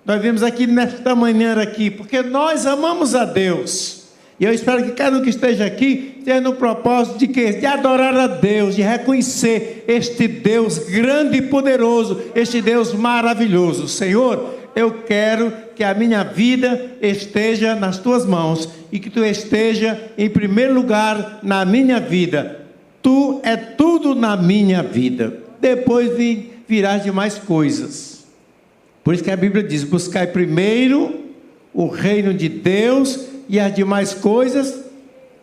Nós 0.06 0.22
vimos 0.22 0.42
aqui 0.42 0.66
nesta 0.66 1.14
manhã 1.14 1.60
aqui, 1.60 1.90
porque 1.90 2.22
nós 2.22 2.64
amamos 2.64 3.14
a 3.14 3.26
Deus. 3.26 3.97
E 4.40 4.44
eu 4.44 4.52
espero 4.52 4.84
que 4.84 4.92
cada 4.92 5.18
um 5.18 5.22
que 5.22 5.30
esteja 5.30 5.64
aqui 5.64 6.20
tenha 6.24 6.40
no 6.40 6.54
propósito 6.54 7.18
de 7.18 7.26
que 7.26 7.52
de 7.54 7.66
adorar 7.66 8.14
a 8.14 8.26
Deus, 8.28 8.76
de 8.76 8.82
reconhecer 8.82 9.84
este 9.88 10.28
Deus 10.28 10.78
grande 10.78 11.38
e 11.38 11.42
poderoso, 11.42 12.22
este 12.36 12.62
Deus 12.62 12.92
maravilhoso. 12.92 13.88
Senhor, 13.88 14.54
eu 14.76 14.92
quero 14.92 15.52
que 15.74 15.82
a 15.82 15.92
minha 15.92 16.22
vida 16.22 16.92
esteja 17.02 17.74
nas 17.74 17.98
tuas 17.98 18.24
mãos 18.24 18.68
e 18.92 19.00
que 19.00 19.10
tu 19.10 19.24
esteja 19.24 20.00
em 20.16 20.30
primeiro 20.30 20.72
lugar 20.72 21.40
na 21.42 21.64
minha 21.64 21.98
vida. 21.98 22.60
Tu 23.02 23.40
é 23.42 23.56
tudo 23.56 24.14
na 24.14 24.36
minha 24.36 24.84
vida. 24.84 25.36
Depois 25.60 26.12
virás 26.68 27.02
de 27.02 27.10
mais 27.10 27.38
coisas. 27.38 28.24
Por 29.02 29.14
isso 29.14 29.24
que 29.24 29.32
a 29.32 29.36
Bíblia 29.36 29.64
diz: 29.64 29.82
buscai 29.82 30.28
primeiro 30.28 31.24
o 31.74 31.88
reino 31.88 32.32
de 32.32 32.48
Deus 32.48 33.37
e 33.48 33.58
as 33.58 33.74
demais 33.74 34.14
coisas 34.14 34.84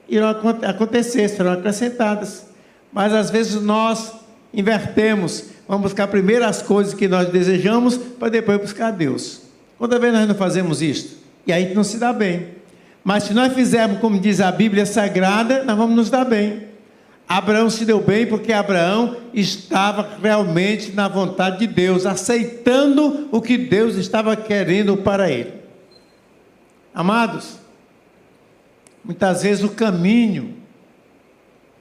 irão 0.08 0.30
acontecer, 0.30 1.28
serão 1.30 1.54
acrescentadas. 1.54 2.46
Mas 2.94 3.14
às 3.14 3.30
vezes 3.30 3.62
nós 3.62 4.14
invertemos 4.54 5.56
Vamos 5.68 5.84
buscar 5.84 6.08
primeiro 6.08 6.46
as 6.46 6.62
coisas 6.62 6.94
que 6.94 7.08
nós 7.08 7.30
desejamos, 7.30 7.98
para 7.98 8.30
depois 8.30 8.62
buscar 8.62 8.92
Deus. 8.92 9.42
Quantas 9.78 10.00
vezes 10.00 10.16
nós 10.16 10.28
não 10.28 10.36
fazemos 10.36 10.82
isto? 10.82 11.18
E 11.46 11.52
aí 11.52 11.74
não 11.74 11.84
se 11.84 11.98
dá 11.98 12.14
bem. 12.14 12.50
Mas 13.04 13.24
se 13.24 13.34
nós 13.34 13.54
fizermos 13.54 14.00
como 14.00 14.20
diz 14.20 14.40
a 14.40 14.52
Bíblia 14.52 14.86
Sagrada, 14.86 15.64
nós 15.64 15.78
vamos 15.78 15.96
nos 15.96 16.10
dar 16.10 16.24
bem. 16.24 16.66
Abraão 17.28 17.70
se 17.72 17.84
deu 17.84 18.00
bem 18.00 18.28
porque 18.28 18.54
Abraão 18.54 19.18
estava 19.34 20.08
realmente 20.22 20.92
na 20.92 21.08
vontade 21.08 21.60
de 21.60 21.68
Deus, 21.68 22.06
aceitando 22.06 23.28
o 23.32 23.42
que 23.42 23.58
Deus 23.58 23.96
estava 23.96 24.36
querendo 24.36 24.96
para 24.98 25.32
ele. 25.32 25.54
Amados, 26.94 27.58
muitas 29.06 29.44
vezes 29.44 29.64
o 29.64 29.70
caminho 29.70 30.56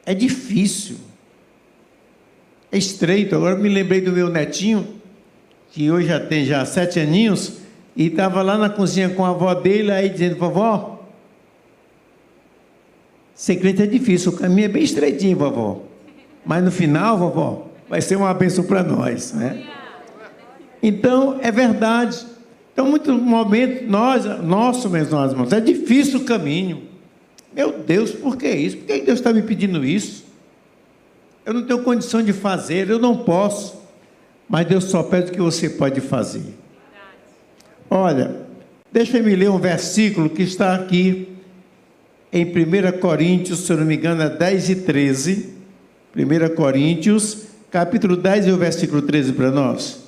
é 0.06 0.14
difícil 0.14 0.96
é 2.74 2.78
estreito. 2.78 3.36
Agora 3.36 3.54
me 3.54 3.68
lembrei 3.68 4.00
do 4.00 4.10
meu 4.10 4.28
netinho, 4.28 4.84
que 5.70 5.92
hoje 5.92 6.08
já 6.08 6.18
tem 6.18 6.44
já 6.44 6.64
sete 6.66 6.98
aninhos, 6.98 7.58
e 7.94 8.08
estava 8.08 8.42
lá 8.42 8.58
na 8.58 8.68
cozinha 8.68 9.08
com 9.10 9.24
a 9.24 9.28
avó 9.28 9.54
dele, 9.54 9.92
aí 9.92 10.08
dizendo, 10.08 10.36
vovó, 10.36 11.08
ser 13.32 13.64
é 13.64 13.86
difícil, 13.86 14.32
o 14.32 14.36
caminho 14.36 14.64
é 14.64 14.68
bem 14.68 14.82
estreitinho, 14.82 15.36
vovó. 15.36 15.82
Mas 16.44 16.64
no 16.64 16.72
final, 16.72 17.16
vovó, 17.16 17.68
vai 17.88 18.00
ser 18.00 18.16
uma 18.16 18.34
bênção 18.34 18.64
para 18.64 18.82
nós. 18.82 19.32
Né? 19.32 19.64
Então, 20.82 21.38
é 21.40 21.52
verdade. 21.52 22.26
Então, 22.72 22.86
muitos 22.86 23.14
momentos, 23.14 23.88
nós, 23.88 24.24
nosso, 24.42 24.90
meus 24.90 25.06
irmãos, 25.12 25.52
é 25.52 25.60
difícil 25.60 26.18
o 26.18 26.24
caminho. 26.24 26.82
Meu 27.54 27.78
Deus, 27.78 28.10
por 28.10 28.36
que 28.36 28.48
isso? 28.48 28.78
Por 28.78 28.86
que 28.86 29.00
Deus 29.00 29.18
está 29.18 29.32
me 29.32 29.42
pedindo 29.42 29.84
isso? 29.84 30.24
Eu 31.46 31.54
não 31.54 31.62
tenho 31.62 31.82
condição 31.82 32.22
de 32.22 32.32
fazer, 32.32 32.90
eu 32.90 32.98
não 32.98 33.18
posso. 33.18 33.82
Mas 34.48 34.66
Deus 34.66 34.84
só 34.84 35.02
pede 35.02 35.30
o 35.30 35.34
que 35.34 35.40
você 35.40 35.70
pode 35.70 36.00
fazer. 36.00 36.54
Olha, 37.88 38.40
deixa 38.90 39.18
eu 39.18 39.24
me 39.24 39.36
ler 39.36 39.50
um 39.50 39.58
versículo 39.58 40.28
que 40.28 40.42
está 40.42 40.74
aqui 40.74 41.28
em 42.32 42.44
1 42.44 42.98
Coríntios, 42.98 43.60
se 43.60 43.72
eu 43.72 43.76
não 43.76 43.84
me 43.84 43.96
engano, 43.96 44.22
é 44.22 44.28
10 44.28 44.70
e 44.70 44.76
13. 44.76 45.54
1 46.16 46.54
Coríntios, 46.56 47.44
capítulo 47.70 48.16
10 48.16 48.48
e 48.48 48.50
o 48.50 48.56
versículo 48.56 49.02
13 49.02 49.32
para 49.34 49.50
nós. 49.50 50.00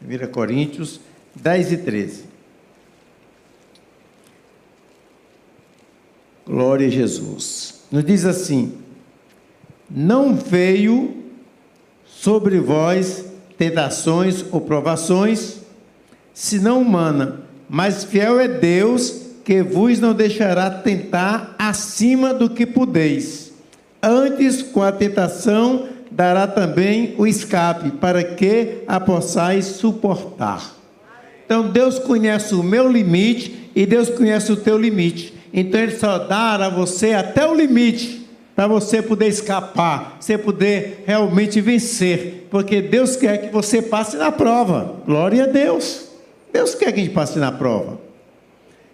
1 0.00 0.26
Coríntios 0.30 1.00
10 1.34 1.72
e 1.72 1.76
13. 1.78 2.31
Glória 6.46 6.88
a 6.88 6.90
Jesus. 6.90 7.82
Nos 7.90 8.04
diz 8.04 8.24
assim: 8.24 8.74
Não 9.90 10.34
veio 10.34 11.16
sobre 12.04 12.58
vós 12.58 13.24
tentações 13.56 14.44
ou 14.50 14.60
provações, 14.60 15.58
senão 16.34 16.80
humana, 16.80 17.42
mas 17.68 18.04
fiel 18.04 18.40
é 18.40 18.48
Deus 18.48 19.22
que 19.44 19.62
vos 19.62 19.98
não 19.98 20.14
deixará 20.14 20.70
tentar 20.70 21.54
acima 21.58 22.32
do 22.32 22.50
que 22.50 22.66
podeis. 22.66 23.52
Antes, 24.02 24.62
com 24.62 24.82
a 24.82 24.90
tentação, 24.90 25.88
dará 26.10 26.46
também 26.46 27.14
o 27.18 27.26
escape, 27.26 27.92
para 27.92 28.22
que 28.22 28.82
a 28.86 28.98
possais 28.98 29.64
suportar. 29.66 30.74
Então 31.44 31.68
Deus 31.68 31.98
conhece 31.98 32.54
o 32.54 32.62
meu 32.62 32.90
limite 32.90 33.70
e 33.74 33.86
Deus 33.86 34.08
conhece 34.10 34.50
o 34.50 34.56
teu 34.56 34.78
limite. 34.78 35.34
Então 35.52 35.80
Ele 35.80 35.92
só 35.92 36.18
dará 36.18 36.66
a 36.66 36.70
você 36.70 37.12
até 37.12 37.46
o 37.46 37.54
limite, 37.54 38.26
para 38.54 38.66
você 38.66 39.00
poder 39.00 39.28
escapar, 39.28 40.16
você 40.20 40.36
poder 40.36 41.04
realmente 41.06 41.60
vencer, 41.60 42.46
porque 42.50 42.82
Deus 42.82 43.16
quer 43.16 43.38
que 43.38 43.52
você 43.52 43.80
passe 43.80 44.16
na 44.16 44.30
prova. 44.30 44.96
Glória 45.06 45.44
a 45.44 45.46
Deus. 45.46 46.08
Deus 46.52 46.74
quer 46.74 46.92
que 46.92 47.00
a 47.00 47.04
gente 47.04 47.14
passe 47.14 47.38
na 47.38 47.50
prova. 47.50 47.98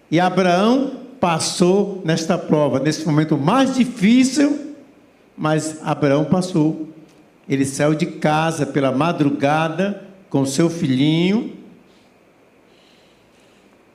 E 0.09 0.19
Abraão 0.19 0.91
passou 1.19 2.01
nesta 2.05 2.37
prova, 2.37 2.79
nesse 2.79 3.05
momento 3.05 3.37
mais 3.37 3.75
difícil, 3.75 4.75
mas 5.37 5.77
Abraão 5.83 6.25
passou. 6.25 6.87
Ele 7.47 7.65
saiu 7.65 7.93
de 7.93 8.05
casa 8.05 8.65
pela 8.65 8.91
madrugada 8.91 10.03
com 10.29 10.45
seu 10.45 10.69
filhinho, 10.69 11.53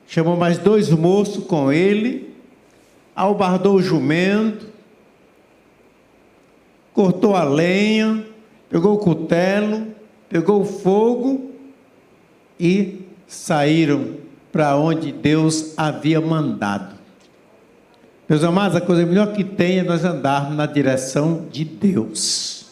chamou 0.07 0.37
mais 0.37 0.57
dois 0.57 0.89
moços 0.89 1.43
com 1.45 1.71
ele, 1.71 2.34
albardou 3.15 3.75
o 3.75 3.81
jumento, 3.81 4.67
cortou 6.93 7.35
a 7.35 7.43
lenha, 7.43 8.25
pegou 8.69 8.95
o 8.95 8.99
cutelo, 8.99 9.87
pegou 10.27 10.61
o 10.61 10.65
fogo 10.65 11.51
e 12.59 13.01
saíram 13.27 14.17
para 14.51 14.75
onde 14.75 15.11
Deus 15.11 15.73
havia 15.77 16.19
mandado. 16.19 16.95
Meus 18.27 18.43
amados, 18.43 18.75
a 18.75 18.81
coisa 18.81 19.05
melhor 19.05 19.33
que 19.33 19.43
tem 19.43 19.79
é 19.79 19.83
nós 19.83 20.03
andarmos 20.03 20.57
na 20.57 20.65
direção 20.65 21.45
de 21.51 21.63
Deus. 21.63 22.65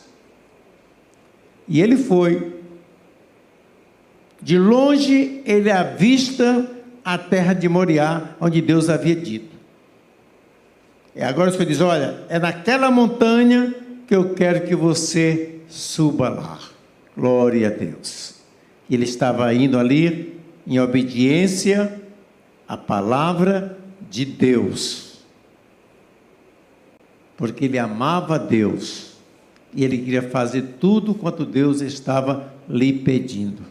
E 1.68 1.80
ele 1.80 1.96
foi. 1.96 2.62
De 4.42 4.58
longe 4.58 5.42
ele 5.46 5.72
avista 5.72 6.70
a 7.06 7.18
terra 7.18 7.54
de 7.54 7.70
Moriá, 7.70 8.36
onde 8.42 8.62
Deus 8.62 8.90
havia 8.90 9.16
dito. 9.16 9.53
E 11.16 11.22
agora 11.22 11.50
o 11.50 11.54
Senhor 11.54 11.66
diz: 11.66 11.82
Olha, 11.82 12.24
é 12.30 12.40
naquela 12.40 12.90
montanha 12.90 13.74
que 14.08 14.16
eu 14.16 14.34
quero 14.34 14.66
que 14.66 14.76
você 14.76 15.60
suba 15.68 16.30
lá. 16.30 16.60
Glória 17.16 17.68
a 17.68 17.72
Deus. 17.72 18.36
Ele 18.90 19.04
estava 19.04 19.54
indo 19.54 19.78
ali 19.78 20.40
em 20.66 20.80
obediência 20.80 22.02
à 22.68 22.76
palavra 22.76 23.78
de 24.10 24.26
Deus. 24.26 25.20
Porque 27.38 27.66
ele 27.66 27.78
amava 27.78 28.38
Deus 28.38 29.14
e 29.74 29.84
ele 29.84 29.98
queria 29.98 30.22
fazer 30.22 30.76
tudo 30.80 31.16
quanto 31.16 31.46
Deus 31.46 31.82
estava 31.82 32.54
lhe 32.70 32.94
pedindo. 32.94 33.64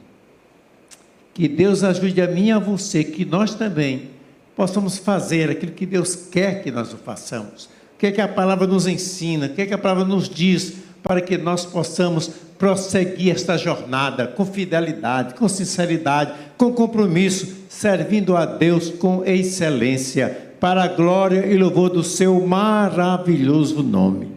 Que 1.32 1.48
Deus 1.48 1.82
ajude 1.82 2.20
a 2.20 2.26
mim 2.26 2.48
e 2.48 2.52
a 2.52 2.58
você, 2.58 3.02
que 3.02 3.24
nós 3.24 3.54
também 3.54 4.10
possamos 4.56 4.98
fazer 4.98 5.50
aquilo 5.50 5.72
que 5.72 5.86
Deus 5.86 6.14
quer 6.14 6.62
que 6.62 6.70
nós 6.70 6.92
o 6.92 6.96
façamos. 6.96 7.64
O 7.94 7.98
que 7.98 8.06
é 8.06 8.12
que 8.12 8.20
a 8.20 8.28
palavra 8.28 8.66
nos 8.66 8.86
ensina, 8.86 9.46
o 9.46 9.48
que 9.50 9.62
é 9.62 9.66
que 9.66 9.74
a 9.74 9.78
palavra 9.78 10.04
nos 10.04 10.28
diz, 10.28 10.74
para 11.02 11.20
que 11.20 11.36
nós 11.36 11.64
possamos 11.64 12.30
prosseguir 12.58 13.34
esta 13.34 13.56
jornada 13.56 14.26
com 14.26 14.44
fidelidade, 14.44 15.34
com 15.34 15.48
sinceridade, 15.48 16.32
com 16.56 16.72
compromisso, 16.72 17.56
servindo 17.68 18.36
a 18.36 18.46
Deus 18.46 18.90
com 18.90 19.24
excelência, 19.24 20.52
para 20.60 20.84
a 20.84 20.88
glória 20.88 21.44
e 21.44 21.56
louvor 21.56 21.90
do 21.90 22.04
seu 22.04 22.40
maravilhoso 22.46 23.82
nome. 23.82 24.30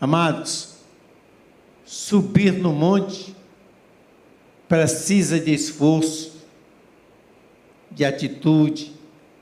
Amados, 0.00 0.76
subir 1.84 2.54
no 2.54 2.72
monte 2.72 3.36
precisa 4.66 5.38
de 5.38 5.52
esforço, 5.52 6.39
de 7.90 8.04
atitude, 8.04 8.92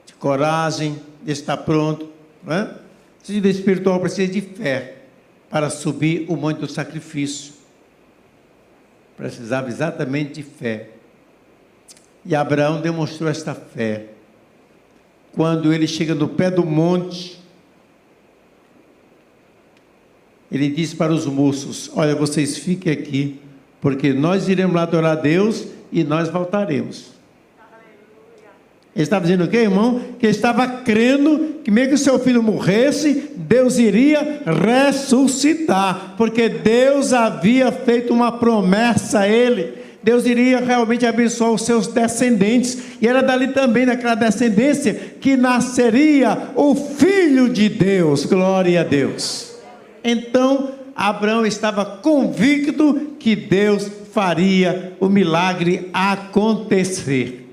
de 0.07 0.15
coragem, 0.15 1.01
de 1.23 1.33
estar 1.33 1.57
pronto. 1.59 2.09
Não 2.43 2.55
é? 2.55 2.61
A 2.61 2.79
vida 3.27 3.49
espiritual 3.49 4.01
precisa 4.01 4.33
de 4.33 4.41
fé 4.41 4.97
para 5.51 5.71
subir 5.71 6.27
o 6.29 6.37
monte 6.37 6.59
do 6.59 6.69
sacrifício. 6.69 7.53
Precisava 9.17 9.69
exatamente 9.69 10.35
de 10.35 10.43
fé. 10.43 10.91
E 12.25 12.35
Abraão 12.35 12.81
demonstrou 12.81 13.29
esta 13.29 13.55
fé. 13.55 14.07
Quando 15.33 15.73
ele 15.73 15.87
chega 15.87 16.15
no 16.15 16.29
pé 16.29 16.51
do 16.51 16.65
monte, 16.65 17.39
ele 20.51 20.69
disse 20.69 20.97
para 20.97 21.13
os 21.13 21.27
moços: 21.27 21.91
Olha, 21.95 22.15
vocês 22.15 22.59
fiquem 22.59 22.93
aqui, 22.93 23.41
porque 23.81 24.13
nós 24.13 24.49
iremos 24.49 24.75
lá 24.75 24.83
adorar 24.83 25.19
a 25.19 25.21
Deus 25.21 25.67
e 25.93 26.03
nós 26.05 26.29
voltaremos. 26.29 27.18
Ele 28.99 29.05
estava 29.05 29.25
dizendo 29.25 29.45
o 29.45 29.49
quê, 29.49 29.59
irmão? 29.59 30.01
Que 30.19 30.27
ele 30.27 30.35
estava 30.35 30.67
crendo 30.67 31.61
que, 31.63 31.71
mesmo 31.71 31.93
que 31.93 31.99
seu 31.99 32.19
filho 32.19 32.43
morresse, 32.43 33.31
Deus 33.37 33.79
iria 33.79 34.43
ressuscitar, 34.45 36.15
porque 36.17 36.49
Deus 36.49 37.13
havia 37.13 37.71
feito 37.71 38.13
uma 38.13 38.33
promessa 38.33 39.21
a 39.21 39.29
ele. 39.29 39.75
Deus 40.03 40.27
iria 40.27 40.59
realmente 40.59 41.07
abençoar 41.07 41.53
os 41.53 41.63
seus 41.63 41.87
descendentes, 41.87 42.77
e 43.01 43.07
era 43.07 43.23
dali 43.23 43.49
também, 43.49 43.87
naquela 43.87 44.17
descendência, 44.17 44.93
que 45.21 45.37
nasceria 45.37 46.37
o 46.57 46.75
Filho 46.75 47.49
de 47.49 47.69
Deus. 47.69 48.25
Glória 48.25 48.81
a 48.81 48.85
Deus. 48.85 49.53
Então, 50.03 50.71
Abraão 50.97 51.47
estava 51.47 51.85
convicto 51.85 53.13
que 53.21 53.37
Deus 53.37 53.89
faria 54.13 54.95
o 54.99 55.09
milagre 55.09 55.89
acontecer. 55.93 57.48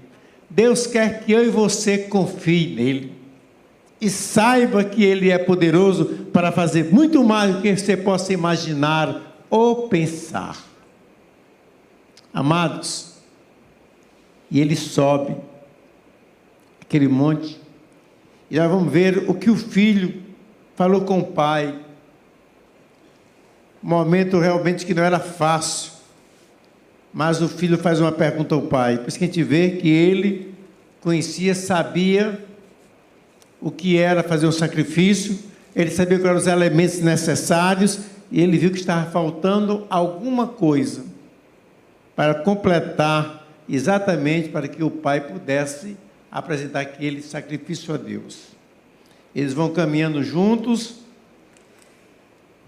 Deus 0.56 0.88
quer 0.88 1.26
que 1.26 1.34
eu 1.34 1.44
e 1.46 1.50
você 1.50 1.98
confie 1.98 2.74
nele 2.74 3.12
e 4.00 4.10
saiba 4.10 4.86
que 4.86 5.04
ele 5.04 5.30
é 5.30 5.38
poderoso 5.38 6.06
para 6.32 6.50
fazer 6.50 6.94
muito 6.94 7.26
mais 7.26 7.54
do 7.54 7.62
que 7.62 7.76
você 7.76 7.98
possa 7.98 8.32
imaginar 8.32 9.38
ou 9.50 9.90
pensar. 9.90 10.58
Amados, 12.34 13.16
e 14.50 14.62
ele 14.62 14.78
sobe 14.78 15.36
aquele 16.82 17.10
monte, 17.10 17.60
e 18.50 18.58
nós 18.58 18.72
vamos 18.72 18.94
ver 18.94 19.30
o 19.30 19.34
que 19.34 19.50
o 19.50 19.58
filho 19.58 20.24
falou 20.74 21.02
com 21.02 21.20
o 21.20 21.26
pai 21.26 21.78
momento 23.84 24.40
realmente 24.40 24.86
que 24.86 24.94
não 24.94 25.04
era 25.04 25.20
fácil. 25.20 25.95
Mas 27.16 27.42
o 27.42 27.48
filho 27.48 27.78
faz 27.78 28.02
uma 28.02 28.12
pergunta 28.12 28.54
ao 28.54 28.64
pai. 28.64 28.98
Por 28.98 29.08
isso 29.08 29.18
que 29.18 29.24
a 29.24 29.28
gente 29.28 29.42
vê 29.42 29.70
que 29.70 29.88
ele 29.88 30.54
conhecia, 31.00 31.56
sabia 31.56 32.44
o 33.62 33.72
que 33.72 33.98
era 33.98 34.22
fazer 34.22 34.46
um 34.46 34.52
sacrifício, 34.52 35.40
ele 35.74 35.90
sabia 35.92 36.20
quais 36.20 36.30
eram 36.30 36.38
os 36.38 36.48
elementos 36.48 37.00
necessários 37.00 38.02
e 38.30 38.42
ele 38.42 38.58
viu 38.58 38.70
que 38.70 38.80
estava 38.80 39.10
faltando 39.10 39.88
alguma 39.90 40.46
coisa 40.46 41.06
para 42.18 42.36
completar 42.36 43.48
exatamente 43.70 44.50
para 44.50 44.68
que 44.68 44.84
o 44.84 44.92
pai 44.92 45.22
pudesse 45.22 45.96
apresentar 46.30 46.82
aquele 46.82 47.22
sacrifício 47.22 47.94
a 47.94 47.98
Deus. 47.98 48.48
Eles 49.34 49.54
vão 49.54 49.70
caminhando 49.70 50.22
juntos 50.22 50.96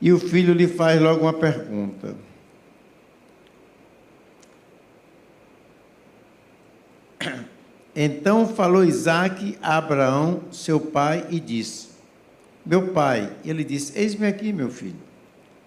e 0.01 0.13
o 0.13 0.19
filho 0.19 0.53
lhe 0.53 0.67
faz 0.67 1.01
logo 1.01 1.23
uma 1.23 1.33
pergunta: 1.33 2.15
Então 7.99 8.47
falou 8.47 8.85
Isaac 8.85 9.57
a 9.59 9.77
Abraão, 9.77 10.41
seu 10.51 10.79
pai, 10.79 11.25
e 11.31 11.39
disse: 11.39 11.87
Meu 12.63 12.89
pai, 12.89 13.27
ele 13.43 13.63
disse: 13.63 13.97
Eis-me 13.97 14.27
aqui, 14.27 14.53
meu 14.53 14.69
filho. 14.69 15.01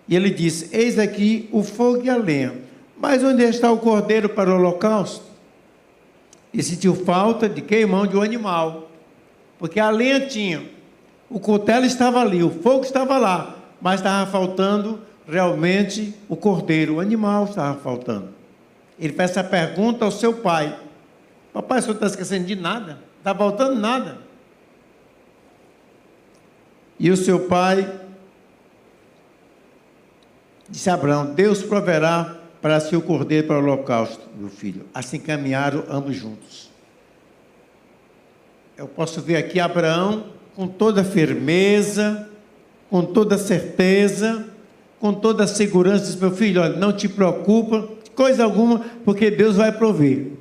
E 0.09 0.15
ele 0.15 0.31
disse: 0.31 0.69
Eis 0.73 0.97
aqui 0.97 1.49
o 1.51 1.65
fogo 1.65 2.05
e 2.05 2.09
a 2.09 2.15
lenha, 2.15 2.55
mas 2.97 3.25
onde 3.25 3.43
está 3.43 3.73
o 3.73 3.79
cordeiro 3.79 4.29
para 4.29 4.49
o 4.49 4.55
holocausto? 4.55 5.25
E 6.55 6.63
sentiu 6.63 6.95
falta 6.95 7.49
de 7.49 7.61
queimão 7.61 8.07
de 8.07 8.17
um 8.17 8.23
animal, 8.23 8.89
porque 9.59 9.81
a 9.81 9.91
lenha 9.91 10.21
tinha, 10.21 10.63
o 11.29 11.41
cutelo 11.41 11.85
estava 11.85 12.21
ali, 12.21 12.45
o 12.45 12.51
fogo 12.51 12.85
estava 12.85 13.19
lá, 13.19 13.57
mas 13.81 13.99
estava 13.99 14.31
faltando 14.31 15.01
realmente 15.27 16.15
o 16.29 16.37
cordeiro, 16.37 16.95
o 16.95 17.01
animal 17.01 17.47
estava 17.47 17.77
faltando. 17.81 18.29
Ele 19.01 19.15
faz 19.15 19.33
essa 19.33 19.43
pergunta 19.43 20.05
ao 20.05 20.13
seu 20.13 20.35
pai. 20.35 20.79
Papai, 21.53 21.79
o 21.79 21.83
senhor 21.83 21.95
está 21.95 22.07
esquecendo 22.07 22.47
de 22.47 22.57
nada? 22.57 22.99
Está 23.19 23.35
faltando 23.35 23.81
nada. 23.81 24.19
E 26.99 27.11
o 27.11 27.17
seu 27.17 27.41
pai 27.41 28.01
disse 30.69 30.89
a 30.91 30.95
Abraão: 30.95 31.35
Deus 31.35 31.63
proverá 31.63 32.37
para 32.61 32.79
si 32.79 32.95
o 32.95 33.03
cordeiro 33.03 33.47
para 33.47 33.57
o 33.57 33.63
holocausto, 33.63 34.29
meu 34.37 34.49
filho. 34.49 34.87
Assim 34.95 35.19
caminharam 35.19 35.85
ambos 35.89 36.17
juntos. 36.17 36.71
Eu 38.77 38.87
posso 38.87 39.21
ver 39.21 39.37
aqui 39.37 39.59
Abraão 39.59 40.27
com 40.55 40.67
toda 40.69 41.03
firmeza, 41.03 42.29
com 42.89 43.05
toda 43.05 43.39
certeza, 43.39 44.47
com 44.99 45.13
toda 45.13 45.47
segurança, 45.47 46.05
diz: 46.05 46.17
Meu 46.17 46.31
filho, 46.31 46.61
olha, 46.61 46.77
não 46.77 46.93
te 46.93 47.09
preocupa, 47.09 47.89
coisa 48.15 48.45
alguma, 48.45 48.85
porque 49.05 49.31
Deus 49.31 49.57
vai 49.57 49.73
prover. 49.73 50.33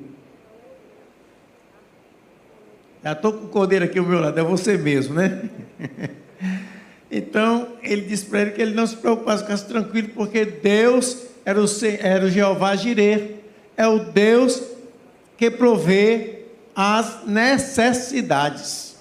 Já 3.02 3.12
estou 3.12 3.32
com 3.32 3.46
o 3.46 3.48
cordeiro 3.48 3.84
aqui 3.84 3.98
ao 3.98 4.04
meu 4.04 4.20
lado, 4.20 4.38
é 4.38 4.42
você 4.42 4.76
mesmo, 4.76 5.14
né? 5.14 5.48
então, 7.10 7.68
ele 7.82 8.02
disse 8.02 8.26
para 8.26 8.42
ele 8.42 8.50
que 8.50 8.60
ele 8.60 8.74
não 8.74 8.86
se 8.86 8.96
preocupasse, 8.96 9.42
ficasse 9.42 9.66
tranquilo, 9.66 10.10
porque 10.14 10.44
Deus 10.44 11.16
era 11.44 11.58
o, 11.58 11.64
era 11.98 12.26
o 12.26 12.30
Jeová 12.30 12.76
Jireh, 12.76 13.36
é 13.74 13.86
o 13.86 14.00
Deus 14.00 14.62
que 15.38 15.50
provê 15.50 16.40
as 16.76 17.26
necessidades. 17.26 18.96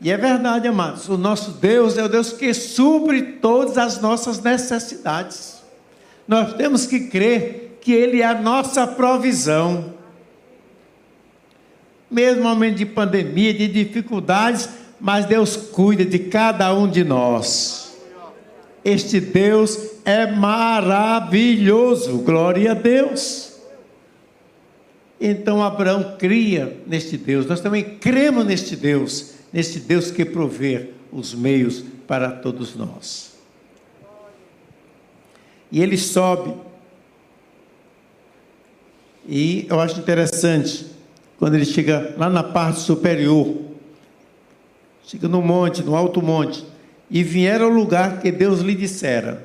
E 0.00 0.12
é 0.12 0.16
verdade, 0.16 0.68
amados, 0.68 1.08
o 1.08 1.18
nosso 1.18 1.52
Deus 1.52 1.98
é 1.98 2.04
o 2.04 2.08
Deus 2.08 2.32
que 2.32 2.54
supre 2.54 3.22
todas 3.22 3.76
as 3.76 4.00
nossas 4.00 4.40
necessidades. 4.40 5.62
Nós 6.28 6.52
temos 6.54 6.86
que 6.86 7.08
crer 7.08 7.78
que 7.80 7.92
Ele 7.92 8.22
é 8.22 8.26
a 8.26 8.40
nossa 8.40 8.86
provisão 8.86 9.93
mesmo 12.10 12.42
momento 12.42 12.76
de 12.76 12.86
pandemia, 12.86 13.52
de 13.52 13.68
dificuldades, 13.68 14.68
mas 15.00 15.26
Deus 15.26 15.56
cuida 15.56 16.04
de 16.04 16.18
cada 16.18 16.74
um 16.74 16.88
de 16.88 17.04
nós. 17.04 17.94
Este 18.84 19.18
Deus 19.20 19.78
é 20.04 20.26
maravilhoso, 20.30 22.18
glória 22.18 22.72
a 22.72 22.74
Deus. 22.74 23.54
Então 25.20 25.62
Abraão 25.62 26.16
cria 26.18 26.76
neste 26.86 27.16
Deus, 27.16 27.46
nós 27.46 27.60
também 27.60 27.82
cremos 27.98 28.44
neste 28.44 28.76
Deus, 28.76 29.34
neste 29.52 29.80
Deus 29.80 30.10
que 30.10 30.24
provê 30.24 30.90
os 31.10 31.34
meios 31.34 31.82
para 32.06 32.30
todos 32.30 32.74
nós. 32.74 33.32
E 35.72 35.80
ele 35.80 35.96
sobe, 35.96 36.54
e 39.26 39.66
eu 39.70 39.80
acho 39.80 39.98
interessante, 39.98 40.93
quando 41.44 41.56
ele 41.56 41.66
chega 41.66 42.14
lá 42.16 42.30
na 42.30 42.42
parte 42.42 42.80
superior, 42.80 43.54
chega 45.04 45.28
no 45.28 45.42
monte, 45.42 45.82
no 45.82 45.94
alto 45.94 46.22
monte, 46.22 46.64
e 47.10 47.22
vieram 47.22 47.66
ao 47.66 47.70
lugar 47.70 48.18
que 48.22 48.32
Deus 48.32 48.60
lhe 48.60 48.74
dissera. 48.74 49.44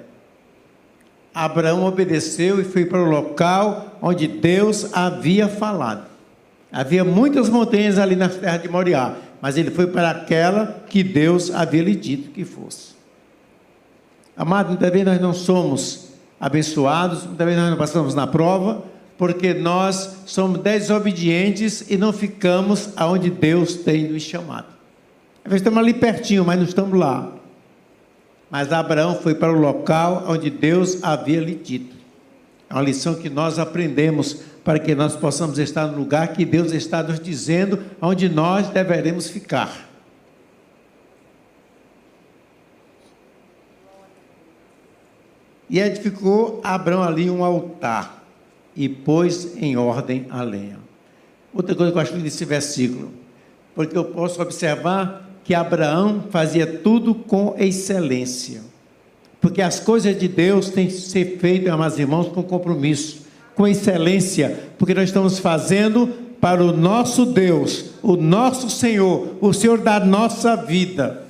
Abraão 1.36 1.84
obedeceu 1.84 2.62
e 2.62 2.64
foi 2.64 2.86
para 2.86 3.04
o 3.04 3.10
local 3.10 3.98
onde 4.02 4.30
Deus 4.30 4.94
havia 4.94 5.50
falado. 5.50 6.06
Havia 6.72 7.04
muitas 7.04 7.50
montanhas 7.50 8.00
ali 8.00 8.16
na 8.16 8.30
terra 8.30 8.56
de 8.56 8.70
Moriá, 8.70 9.18
mas 9.42 9.58
ele 9.58 9.70
foi 9.70 9.88
para 9.88 10.10
aquela 10.10 10.82
que 10.88 11.04
Deus 11.04 11.52
havia 11.52 11.84
lhe 11.84 11.98
dito 11.98 12.32
que 12.32 12.46
fosse. 12.46 12.94
Amado, 14.38 14.70
muitas 14.70 14.90
vezes 14.90 15.06
nós 15.06 15.20
não 15.20 15.34
somos 15.34 16.12
abençoados, 16.40 17.26
muitas 17.26 17.46
vezes 17.46 17.62
nós 17.62 17.72
não 17.72 17.78
passamos 17.78 18.16
na 18.16 18.26
prova, 18.26 18.86
porque 19.20 19.54
nós 19.54 20.22
somos 20.26 20.62
desobedientes 20.62 21.92
e 21.92 21.98
não 21.98 22.14
ficamos 22.14 22.92
aonde 22.96 23.30
Deus 23.30 23.76
tem 23.76 24.08
nos 24.08 24.24
chamado. 24.24 24.68
Às 25.44 25.52
vezes 25.52 25.60
estamos 25.60 25.78
ali 25.78 25.94
pertinho, 25.94 26.46
mas 26.46 26.58
não 26.58 26.64
estamos 26.64 26.98
lá. 26.98 27.30
Mas 28.50 28.72
Abraão 28.72 29.16
foi 29.16 29.36
para 29.36 29.52
o 29.52 29.60
local 29.60 30.24
onde 30.26 30.50
Deus 30.50 31.04
havia 31.04 31.42
lhe 31.42 31.54
dito. 31.54 31.98
É 32.70 32.74
uma 32.74 32.82
lição 32.82 33.14
que 33.14 33.30
nós 33.30 33.60
aprendemos 33.60 34.42
para 34.64 34.80
que 34.80 34.96
nós 34.96 35.18
possamos 35.18 35.60
estar 35.60 35.88
no 35.88 35.98
lugar 35.98 36.30
que 36.30 36.46
Deus 36.46 36.72
está 36.72 37.04
nos 37.04 37.20
dizendo, 37.20 37.78
onde 38.02 38.30
nós 38.30 38.70
deveremos 38.70 39.30
ficar. 39.30 39.90
E 45.70 45.78
edificou 45.78 46.62
Abraão 46.64 47.04
ali 47.04 47.30
um 47.30 47.44
altar 47.44 48.19
e 48.80 48.88
pôs 48.88 49.58
em 49.58 49.76
ordem 49.76 50.26
a 50.30 50.42
lenha. 50.42 50.80
Outra 51.54 51.76
coisa 51.76 51.92
que 51.92 51.98
eu 51.98 52.02
acho 52.02 52.14
desse 52.14 52.46
versículo, 52.46 53.12
porque 53.76 53.98
eu 53.98 54.06
posso 54.06 54.42
observar 54.42 55.30
que 55.44 55.54
Abraão 55.54 56.24
fazia 56.30 56.66
tudo 56.66 57.14
com 57.14 57.54
excelência. 57.58 58.62
Porque 59.42 59.62
as 59.62 59.82
coisas 59.82 60.18
de 60.18 60.30
Deus 60.30 60.70
têm 60.70 60.88
que 60.88 60.94
ser 60.94 61.40
feitas, 61.40 61.74
amados 61.74 62.00
irmãos, 62.00 62.30
com 62.30 62.42
compromisso, 62.42 63.24
com 63.54 63.68
excelência, 63.68 64.58
porque 64.78 64.94
nós 64.94 65.10
estamos 65.10 65.40
fazendo 65.40 66.08
para 66.40 66.64
o 66.64 66.72
nosso 66.72 67.26
Deus, 67.26 67.92
o 68.02 68.16
nosso 68.16 68.70
Senhor, 68.70 69.36
o 69.42 69.52
Senhor 69.52 69.80
da 69.80 70.00
nossa 70.00 70.56
vida. 70.56 71.26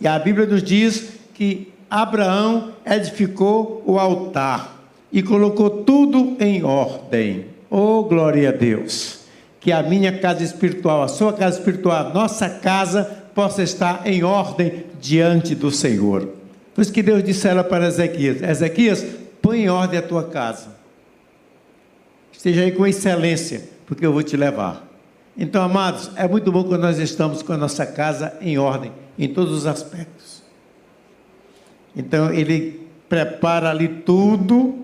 E 0.00 0.08
a 0.08 0.18
Bíblia 0.18 0.46
nos 0.46 0.64
diz 0.64 1.10
que 1.32 1.72
Abraão 1.88 2.72
edificou 2.84 3.84
o 3.86 4.00
altar 4.00 4.81
e 5.12 5.22
colocou 5.22 5.68
tudo 5.68 6.36
em 6.40 6.64
ordem. 6.64 7.46
Oh, 7.68 8.02
glória 8.04 8.48
a 8.48 8.52
Deus! 8.52 9.20
Que 9.60 9.70
a 9.70 9.82
minha 9.82 10.18
casa 10.18 10.42
espiritual, 10.42 11.02
a 11.02 11.08
sua 11.08 11.32
casa 11.32 11.58
espiritual, 11.58 12.06
a 12.06 12.12
nossa 12.12 12.48
casa 12.48 13.04
possa 13.34 13.62
estar 13.62 14.06
em 14.06 14.24
ordem 14.24 14.86
diante 15.00 15.54
do 15.54 15.70
Senhor. 15.70 16.28
Por 16.74 16.80
isso 16.80 16.92
que 16.92 17.02
Deus 17.02 17.22
disse 17.22 17.46
ela 17.46 17.62
para 17.62 17.86
Ezequias: 17.86 18.42
Ezequias, 18.42 19.04
põe 19.40 19.64
em 19.64 19.68
ordem 19.68 19.98
a 19.98 20.02
tua 20.02 20.24
casa. 20.24 20.68
Esteja 22.32 22.62
aí 22.62 22.72
com 22.72 22.86
excelência, 22.86 23.62
porque 23.86 24.04
eu 24.04 24.12
vou 24.12 24.22
te 24.22 24.36
levar. 24.36 24.88
Então, 25.36 25.62
amados, 25.62 26.10
é 26.16 26.26
muito 26.26 26.50
bom 26.50 26.64
quando 26.64 26.82
nós 26.82 26.98
estamos 26.98 27.42
com 27.42 27.52
a 27.52 27.56
nossa 27.56 27.86
casa 27.86 28.36
em 28.40 28.58
ordem, 28.58 28.92
em 29.18 29.28
todos 29.28 29.52
os 29.52 29.66
aspectos. 29.66 30.42
Então, 31.96 32.32
ele 32.32 32.86
prepara 33.08 33.70
ali 33.70 33.88
tudo 33.88 34.82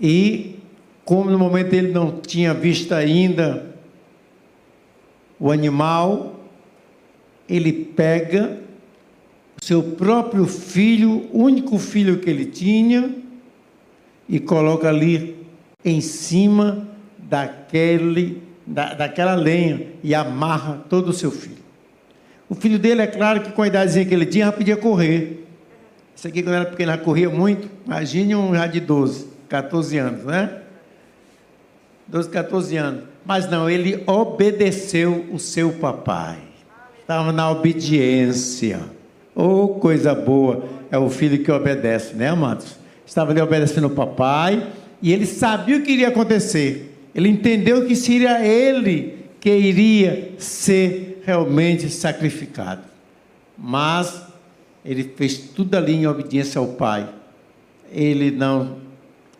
E, 0.00 0.56
como 1.04 1.30
no 1.30 1.38
momento 1.38 1.74
ele 1.74 1.92
não 1.92 2.20
tinha 2.20 2.54
visto 2.54 2.92
ainda 2.94 3.74
o 5.38 5.50
animal, 5.50 6.40
ele 7.48 7.72
pega 7.72 8.58
o 9.60 9.64
seu 9.64 9.82
próprio 9.82 10.46
filho, 10.46 11.28
único 11.32 11.78
filho 11.78 12.18
que 12.18 12.30
ele 12.30 12.46
tinha, 12.46 13.14
e 14.28 14.38
coloca 14.38 14.88
ali 14.88 15.36
em 15.84 16.00
cima 16.00 16.88
daquele, 17.18 18.42
da, 18.66 18.94
daquela 18.94 19.34
lenha 19.34 19.88
e 20.02 20.14
amarra 20.14 20.84
todo 20.88 21.08
o 21.08 21.12
seu 21.12 21.30
filho. 21.30 21.60
O 22.48 22.54
filho 22.54 22.78
dele, 22.78 23.02
é 23.02 23.06
claro 23.06 23.42
que 23.42 23.52
com 23.52 23.62
a 23.62 23.66
idade 23.66 24.04
que 24.04 24.14
ele 24.14 24.26
tinha, 24.26 24.46
já 24.46 24.52
podia 24.52 24.76
correr. 24.76 25.46
Isso 26.14 26.26
aqui, 26.26 26.42
quando 26.42 26.54
era 26.56 26.64
pequeno, 26.64 26.92
já 26.92 26.98
corria 26.98 27.30
muito. 27.30 27.68
Imagine 27.86 28.34
um 28.34 28.54
já 28.54 28.66
de 28.66 28.80
12. 28.80 29.29
14 29.50 29.98
anos, 29.98 30.24
né? 30.24 30.58
12, 32.06 32.30
14 32.30 32.76
anos. 32.76 33.04
Mas 33.26 33.50
não, 33.50 33.68
ele 33.68 34.02
obedeceu 34.06 35.26
o 35.32 35.40
seu 35.40 35.72
papai. 35.72 36.38
Estava 37.00 37.32
na 37.32 37.50
obediência. 37.50 38.80
Oh, 39.34 39.68
coisa 39.68 40.14
boa. 40.14 40.64
É 40.88 40.96
o 40.96 41.10
filho 41.10 41.42
que 41.42 41.50
obedece, 41.50 42.14
né, 42.14 42.28
amados? 42.28 42.78
Estava 43.04 43.32
ali 43.32 43.40
obedecendo 43.40 43.88
o 43.88 43.90
papai 43.90 44.68
e 45.02 45.12
ele 45.12 45.26
sabia 45.26 45.76
o 45.78 45.82
que 45.82 45.92
iria 45.92 46.08
acontecer. 46.08 46.96
Ele 47.12 47.28
entendeu 47.28 47.86
que 47.86 47.96
seria 47.96 48.46
ele 48.46 49.18
que 49.40 49.50
iria 49.50 50.32
ser 50.38 51.22
realmente 51.24 51.90
sacrificado. 51.90 52.82
Mas 53.58 54.22
ele 54.84 55.12
fez 55.16 55.38
tudo 55.38 55.74
ali 55.74 55.94
em 55.94 56.06
obediência 56.06 56.60
ao 56.60 56.68
pai. 56.68 57.08
Ele 57.92 58.30
não 58.30 58.89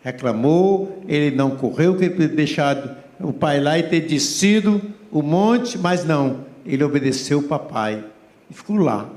reclamou, 0.03 1.01
ele 1.07 1.35
não 1.35 1.51
correu, 1.51 1.95
que 1.95 2.05
ele 2.05 2.27
deixado 2.27 2.95
o 3.19 3.31
pai 3.31 3.59
lá 3.59 3.77
e 3.77 3.83
ter 3.83 4.01
descido 4.01 4.81
o 5.11 5.21
monte, 5.21 5.77
mas 5.77 6.05
não, 6.05 6.45
ele 6.65 6.83
obedeceu 6.83 7.39
o 7.39 7.43
papai 7.43 8.03
e 8.49 8.53
ficou 8.53 8.77
lá. 8.77 9.09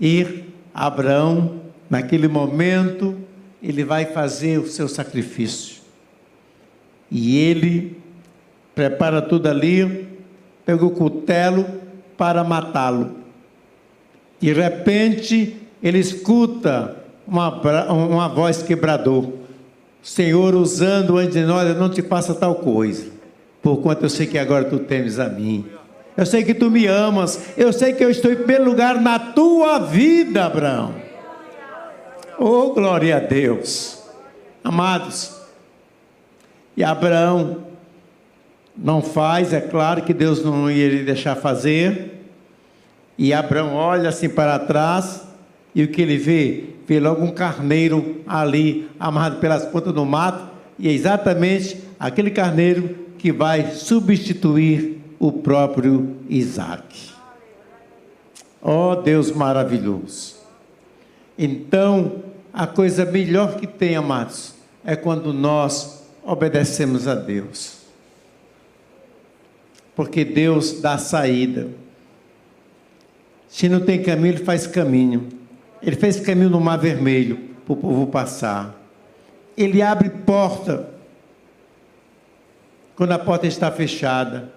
E 0.00 0.44
Abraão, 0.74 1.60
naquele 1.88 2.28
momento, 2.28 3.16
ele 3.62 3.84
vai 3.84 4.06
fazer 4.06 4.58
o 4.58 4.66
seu 4.66 4.88
sacrifício. 4.88 5.82
E 7.10 7.36
ele 7.38 8.00
prepara 8.74 9.20
tudo 9.20 9.48
ali, 9.48 10.08
pega 10.64 10.84
o 10.84 10.90
cutelo 10.90 11.64
para 12.16 12.42
matá-lo. 12.42 13.16
De 14.40 14.52
repente, 14.52 15.56
ele 15.82 15.98
escuta 15.98 16.96
uma, 17.26 17.60
uma 17.92 18.28
voz 18.28 18.62
quebrador. 18.62 19.41
Senhor, 20.02 20.54
usando 20.54 21.16
antes 21.16 21.34
de 21.34 21.44
nós, 21.44 21.76
não 21.76 21.88
te 21.88 22.02
faça 22.02 22.34
tal 22.34 22.56
coisa, 22.56 23.06
porquanto 23.62 24.04
eu 24.04 24.10
sei 24.10 24.26
que 24.26 24.36
agora 24.36 24.64
tu 24.64 24.80
temes 24.80 25.18
a 25.18 25.28
mim. 25.28 25.66
Eu 26.16 26.26
sei 26.26 26.44
que 26.44 26.52
tu 26.52 26.70
me 26.70 26.86
amas, 26.86 27.40
eu 27.56 27.72
sei 27.72 27.92
que 27.92 28.04
eu 28.04 28.10
estou 28.10 28.32
em 28.32 28.36
primeiro 28.36 28.64
lugar 28.64 29.00
na 29.00 29.18
tua 29.18 29.78
vida, 29.78 30.44
Abraão. 30.44 30.94
Oh, 32.38 32.72
glória 32.74 33.16
a 33.16 33.20
Deus. 33.20 34.02
Amados, 34.64 35.42
e 36.76 36.82
Abraão 36.82 37.64
não 38.76 39.02
faz, 39.02 39.52
é 39.52 39.60
claro 39.60 40.02
que 40.02 40.14
Deus 40.14 40.42
não 40.42 40.70
ia 40.70 40.88
lhe 40.88 41.04
deixar 41.04 41.36
fazer. 41.36 42.24
E 43.18 43.32
Abraão 43.32 43.74
olha 43.74 44.08
assim 44.08 44.28
para 44.28 44.58
trás, 44.58 45.22
e 45.74 45.82
o 45.82 45.88
que 45.88 46.02
ele 46.02 46.16
vê? 46.16 46.64
Vê 46.86 47.00
logo 47.00 47.24
um 47.24 47.30
carneiro 47.30 48.20
ali, 48.26 48.88
amarrado 48.98 49.40
pelas 49.40 49.64
pontas 49.64 49.92
do 49.92 50.04
mato, 50.04 50.50
e 50.78 50.88
é 50.88 50.92
exatamente 50.92 51.78
aquele 51.98 52.30
carneiro 52.30 52.96
que 53.18 53.32
vai 53.32 53.70
substituir 53.70 55.00
o 55.18 55.30
próprio 55.30 56.16
Isaac. 56.28 57.10
Oh 58.60 58.96
Deus 58.96 59.30
maravilhoso! 59.30 60.36
Então, 61.38 62.22
a 62.52 62.66
coisa 62.66 63.04
melhor 63.04 63.56
que 63.56 63.66
tem, 63.66 63.96
amados, 63.96 64.54
é 64.84 64.94
quando 64.94 65.32
nós 65.32 66.04
obedecemos 66.22 67.08
a 67.08 67.14
Deus. 67.14 67.78
Porque 69.94 70.24
Deus 70.24 70.80
dá 70.80 70.98
saída. 70.98 71.68
Se 73.48 73.68
não 73.68 73.80
tem 73.80 74.02
caminho, 74.02 74.34
Ele 74.34 74.44
faz 74.44 74.66
caminho. 74.66 75.28
Ele 75.82 75.96
fez 75.96 76.20
caminho 76.20 76.50
no 76.50 76.60
Mar 76.60 76.78
Vermelho 76.78 77.36
para 77.64 77.72
o 77.72 77.76
povo 77.76 78.06
passar. 78.06 78.74
Ele 79.56 79.82
abre 79.82 80.08
porta 80.10 80.88
quando 82.94 83.12
a 83.12 83.18
porta 83.18 83.46
está 83.46 83.70
fechada. 83.70 84.52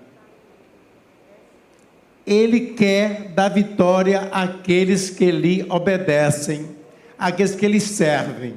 Ele 2.26 2.60
quer 2.74 3.30
dar 3.34 3.50
vitória 3.50 4.30
àqueles 4.32 5.10
que 5.10 5.32
lhe 5.32 5.66
obedecem, 5.70 6.70
àqueles 7.18 7.56
que 7.56 7.68
lhe 7.68 7.80
servem, 7.80 8.56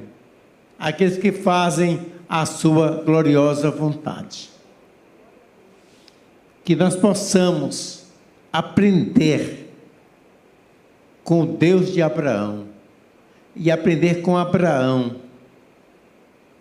àqueles 0.77 1.17
que 1.17 1.31
fazem 1.31 2.07
a 2.27 2.45
sua 2.45 3.03
gloriosa 3.03 3.71
vontade. 3.71 4.49
Que 6.63 6.75
nós 6.75 6.95
possamos 6.95 8.05
aprender 8.53 9.68
com 11.29 11.43
o 11.43 11.45
Deus 11.45 11.93
de 11.93 12.01
Abraão 12.01 12.65
e 13.55 13.69
aprender 13.69 14.23
com 14.23 14.35
Abraão, 14.35 15.17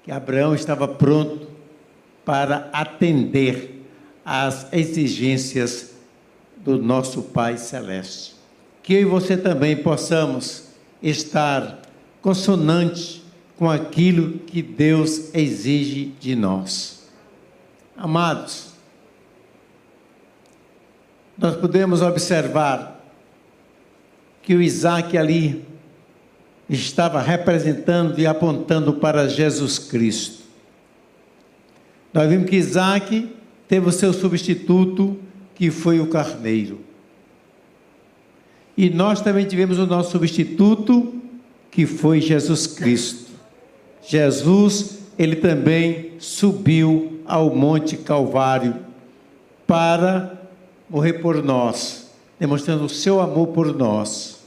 que 0.05 0.13
Abraão 0.13 0.55
estava 0.55 0.87
pronto 0.87 1.49
para 2.23 2.69
atender 2.71 3.83
às 4.23 4.71
exigências 4.71 5.93
do 6.59 6.77
nosso 6.77 7.23
Pai 7.23 7.57
Celeste. 7.57 8.35
Que 8.83 8.93
eu 8.93 9.01
e 9.01 9.05
você 9.07 9.39
também 9.39 9.75
possamos 9.75 10.65
estar 11.03 11.81
consonante 12.21 13.25
com 13.57 13.71
aquilo 13.71 14.39
que 14.41 14.61
Deus 14.61 15.35
exige 15.35 16.13
de 16.21 16.37
nós. 16.37 17.09
Amados, 17.97 18.75
nós 21.39 21.57
podemos 21.57 22.03
observar 22.03 22.98
que 24.49 24.55
o 24.55 24.63
Isaac 24.63 25.15
ali 25.15 25.63
estava 26.71 27.21
representando 27.21 28.19
e 28.19 28.27
apontando 28.27 28.95
para 28.95 29.29
Jesus 29.29 29.79
Cristo. 29.79 30.43
Nós 32.15 32.31
vimos 32.31 32.49
que 32.49 32.57
Isaac 32.57 33.29
teve 33.69 33.87
o 33.87 33.93
seu 33.93 34.11
substituto, 34.11 35.19
que 35.55 35.71
foi 35.71 36.01
o 36.01 36.07
carneiro. 36.07 36.81
E 38.75 38.89
nós 38.89 39.21
também 39.21 39.45
tivemos 39.45 39.79
o 39.79 39.85
nosso 39.85 40.13
substituto, 40.13 41.13
que 41.71 41.85
foi 41.85 42.19
Jesus 42.19 42.67
Cristo. 42.67 43.31
Jesus, 44.03 45.01
ele 45.19 45.37
também 45.37 46.13
subiu 46.19 47.21
ao 47.27 47.55
Monte 47.55 47.99
Calvário 47.99 48.77
para 49.67 50.41
morrer 50.89 51.21
por 51.21 51.45
nós, 51.45 52.11
demonstrando 52.41 52.87
o 52.87 52.89
seu 52.89 53.21
amor 53.21 53.49
por 53.49 53.77
nós. 53.77 54.38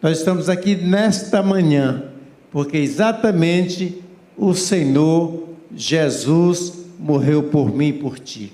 Nós 0.00 0.18
estamos 0.18 0.48
aqui 0.48 0.76
nesta 0.76 1.42
manhã, 1.42 2.04
porque 2.52 2.76
exatamente 2.76 4.00
o 4.36 4.54
Senhor 4.54 5.48
Jesus 5.74 6.84
morreu 7.00 7.44
por 7.44 7.74
mim 7.74 7.88
e 7.88 7.92
por 7.92 8.16
ti. 8.16 8.52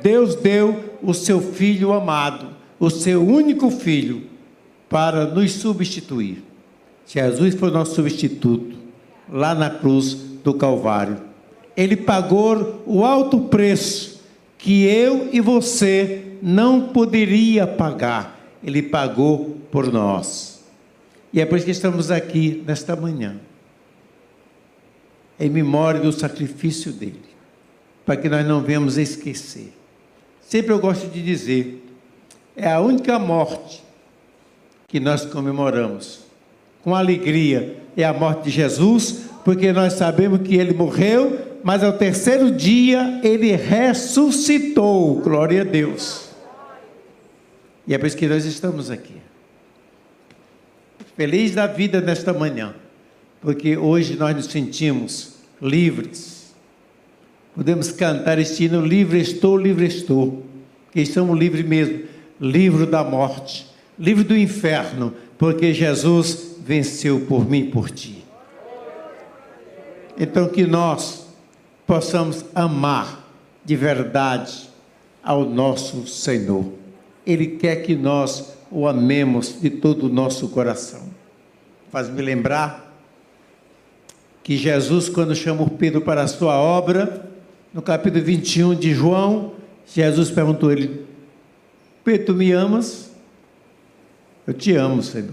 Deus 0.00 0.36
deu 0.36 0.98
o 1.02 1.12
seu 1.12 1.40
filho 1.40 1.92
amado, 1.92 2.46
o 2.78 2.88
seu 2.88 3.26
único 3.26 3.72
filho, 3.72 4.22
para 4.88 5.26
nos 5.26 5.52
substituir. 5.52 6.44
Jesus 7.06 7.56
foi 7.56 7.72
nosso 7.72 7.96
substituto 7.96 8.76
lá 9.28 9.52
na 9.52 9.68
cruz 9.68 10.14
do 10.44 10.54
Calvário. 10.54 11.16
Ele 11.76 11.96
pagou 11.96 12.84
o 12.86 13.04
alto 13.04 13.40
preço 13.40 14.20
que 14.56 14.84
eu 14.84 15.28
e 15.32 15.40
você 15.40 16.36
não 16.40 16.88
poderia 16.88 17.66
pagar 17.66 18.39
ele 18.62 18.82
pagou 18.82 19.58
por 19.70 19.92
nós. 19.92 20.60
E 21.32 21.40
é 21.40 21.46
por 21.46 21.56
isso 21.56 21.64
que 21.64 21.70
estamos 21.70 22.10
aqui 22.10 22.62
nesta 22.66 22.96
manhã, 22.96 23.36
em 25.38 25.48
memória 25.48 26.00
do 26.00 26.12
sacrifício 26.12 26.92
dele, 26.92 27.22
para 28.04 28.16
que 28.16 28.28
nós 28.28 28.46
não 28.46 28.60
venhamos 28.60 28.98
esquecer. 28.98 29.72
Sempre 30.40 30.72
eu 30.72 30.80
gosto 30.80 31.08
de 31.08 31.22
dizer, 31.22 31.86
é 32.56 32.70
a 32.70 32.80
única 32.80 33.18
morte 33.18 33.82
que 34.88 34.98
nós 34.98 35.24
comemoramos 35.24 36.30
com 36.82 36.94
alegria 36.94 37.76
é 37.96 38.04
a 38.04 38.12
morte 38.12 38.44
de 38.44 38.50
Jesus, 38.50 39.24
porque 39.44 39.72
nós 39.72 39.94
sabemos 39.94 40.40
que 40.40 40.56
ele 40.56 40.72
morreu, 40.72 41.38
mas 41.62 41.82
ao 41.82 41.92
terceiro 41.92 42.50
dia 42.50 43.20
ele 43.22 43.54
ressuscitou. 43.54 45.16
Glória 45.16 45.60
a 45.60 45.64
Deus. 45.64 46.29
E 47.90 47.94
é 47.94 47.98
por 47.98 48.06
isso 48.06 48.16
que 48.16 48.28
nós 48.28 48.44
estamos 48.44 48.88
aqui. 48.88 49.16
Feliz 51.16 51.56
da 51.56 51.66
vida 51.66 52.00
nesta 52.00 52.32
manhã, 52.32 52.72
porque 53.40 53.76
hoje 53.76 54.14
nós 54.16 54.36
nos 54.36 54.46
sentimos 54.46 55.34
livres. 55.60 56.54
Podemos 57.52 57.90
cantar 57.90 58.38
este 58.38 58.66
hino: 58.66 58.86
Livre 58.86 59.20
estou, 59.20 59.56
livre 59.56 59.86
estou. 59.86 60.46
Que 60.92 61.00
estamos 61.00 61.36
livres 61.36 61.66
mesmo, 61.66 62.04
livre 62.40 62.86
da 62.86 63.02
morte, 63.02 63.66
livre 63.98 64.22
do 64.22 64.36
inferno, 64.36 65.12
porque 65.36 65.74
Jesus 65.74 66.58
venceu 66.64 67.22
por 67.26 67.44
mim 67.44 67.62
e 67.62 67.70
por 67.72 67.90
ti. 67.90 68.24
Então, 70.16 70.48
que 70.48 70.64
nós 70.64 71.26
possamos 71.88 72.44
amar 72.54 73.28
de 73.64 73.74
verdade 73.74 74.70
ao 75.24 75.44
nosso 75.44 76.06
Senhor. 76.06 76.79
Ele 77.26 77.46
quer 77.46 77.76
que 77.76 77.94
nós 77.94 78.54
o 78.70 78.86
amemos 78.86 79.60
de 79.60 79.70
todo 79.70 80.06
o 80.06 80.08
nosso 80.08 80.48
coração. 80.48 81.02
Faz-me 81.90 82.22
lembrar 82.22 82.94
que 84.42 84.56
Jesus, 84.56 85.08
quando 85.08 85.34
chamou 85.34 85.68
Pedro 85.68 86.00
para 86.00 86.22
a 86.22 86.28
sua 86.28 86.56
obra, 86.56 87.28
no 87.74 87.82
capítulo 87.82 88.24
21 88.24 88.74
de 88.74 88.94
João, 88.94 89.52
Jesus 89.86 90.30
perguntou 90.30 90.68
a 90.70 90.72
ele: 90.72 91.04
Pedro, 92.04 92.26
tu 92.26 92.34
me 92.34 92.52
amas? 92.52 93.10
Eu 94.46 94.54
te 94.54 94.74
amo, 94.74 95.02
Senhor. 95.02 95.30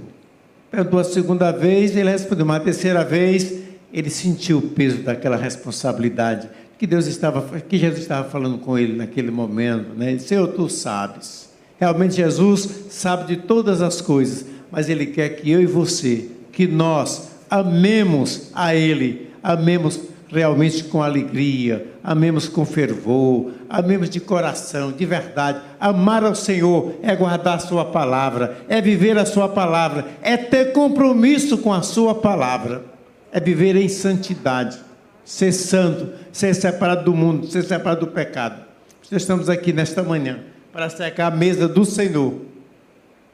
Perguntou 0.70 1.00
a 1.00 1.04
segunda 1.04 1.52
vez, 1.52 1.96
ele 1.96 2.10
respondeu. 2.10 2.46
Uma 2.46 2.60
terceira 2.60 3.04
vez, 3.04 3.64
ele 3.94 4.10
sentiu 4.10 4.58
o 4.58 4.62
peso 4.62 5.02
daquela 5.02 5.38
responsabilidade 5.38 6.50
que 6.78 6.86
Deus 6.86 7.08
estava, 7.08 7.60
que 7.62 7.78
Jesus 7.78 8.02
estava 8.02 8.30
falando 8.30 8.60
com 8.60 8.78
ele 8.78 8.96
naquele 8.96 9.32
momento, 9.32 9.94
né? 9.96 10.18
Senhor, 10.20 10.48
tu 10.50 10.70
sabes. 10.70 11.47
Realmente 11.80 12.16
Jesus 12.16 12.88
sabe 12.90 13.36
de 13.36 13.42
todas 13.44 13.82
as 13.82 14.02
coisas, 14.02 14.46
mas 14.72 14.90
Ele 14.90 15.06
quer 15.06 15.30
que 15.30 15.52
eu 15.52 15.62
e 15.62 15.68
você, 15.68 16.28
que 16.52 16.66
nós 16.66 17.30
amemos 17.50 18.50
a 18.54 18.74
Ele, 18.74 19.30
amemos 19.44 20.00
realmente 20.28 20.84
com 20.86 21.04
alegria, 21.04 21.88
amemos 22.04 22.50
com 22.50 22.66
fervor, 22.66 23.52
amemos 23.70 24.10
de 24.10 24.20
coração, 24.20 24.92
de 24.92 25.06
verdade. 25.06 25.62
Amar 25.80 26.24
ao 26.24 26.34
Senhor 26.34 26.96
é 27.04 27.16
guardar 27.16 27.58
a 27.58 27.60
Sua 27.60 27.86
palavra, 27.86 28.58
é 28.68 28.82
viver 28.82 29.18
a 29.18 29.26
Sua 29.26 29.48
palavra, 29.48 30.06
é 30.24 30.36
ter 30.36 30.74
compromisso 30.74 31.60
com 31.60 31.72
a 31.72 31.84
Sua 31.84 32.16
palavra, 32.16 32.84
é 33.32 33.40
viver 33.40 33.76
em 33.76 33.88
santidade, 33.88 34.80
ser 35.24 35.52
santo, 35.52 36.10
ser 36.32 36.56
separado 36.56 37.06
do 37.06 37.14
mundo, 37.14 37.46
ser 37.46 37.64
separado 37.64 38.08
do 38.08 38.12
pecado. 38.12 38.66
Estamos 39.12 39.48
aqui 39.48 39.72
nesta 39.72 40.02
manhã 40.02 40.40
para 40.72 40.90
secar 40.90 41.32
a 41.32 41.36
mesa 41.36 41.68
do 41.68 41.86
Senhor 41.86 42.42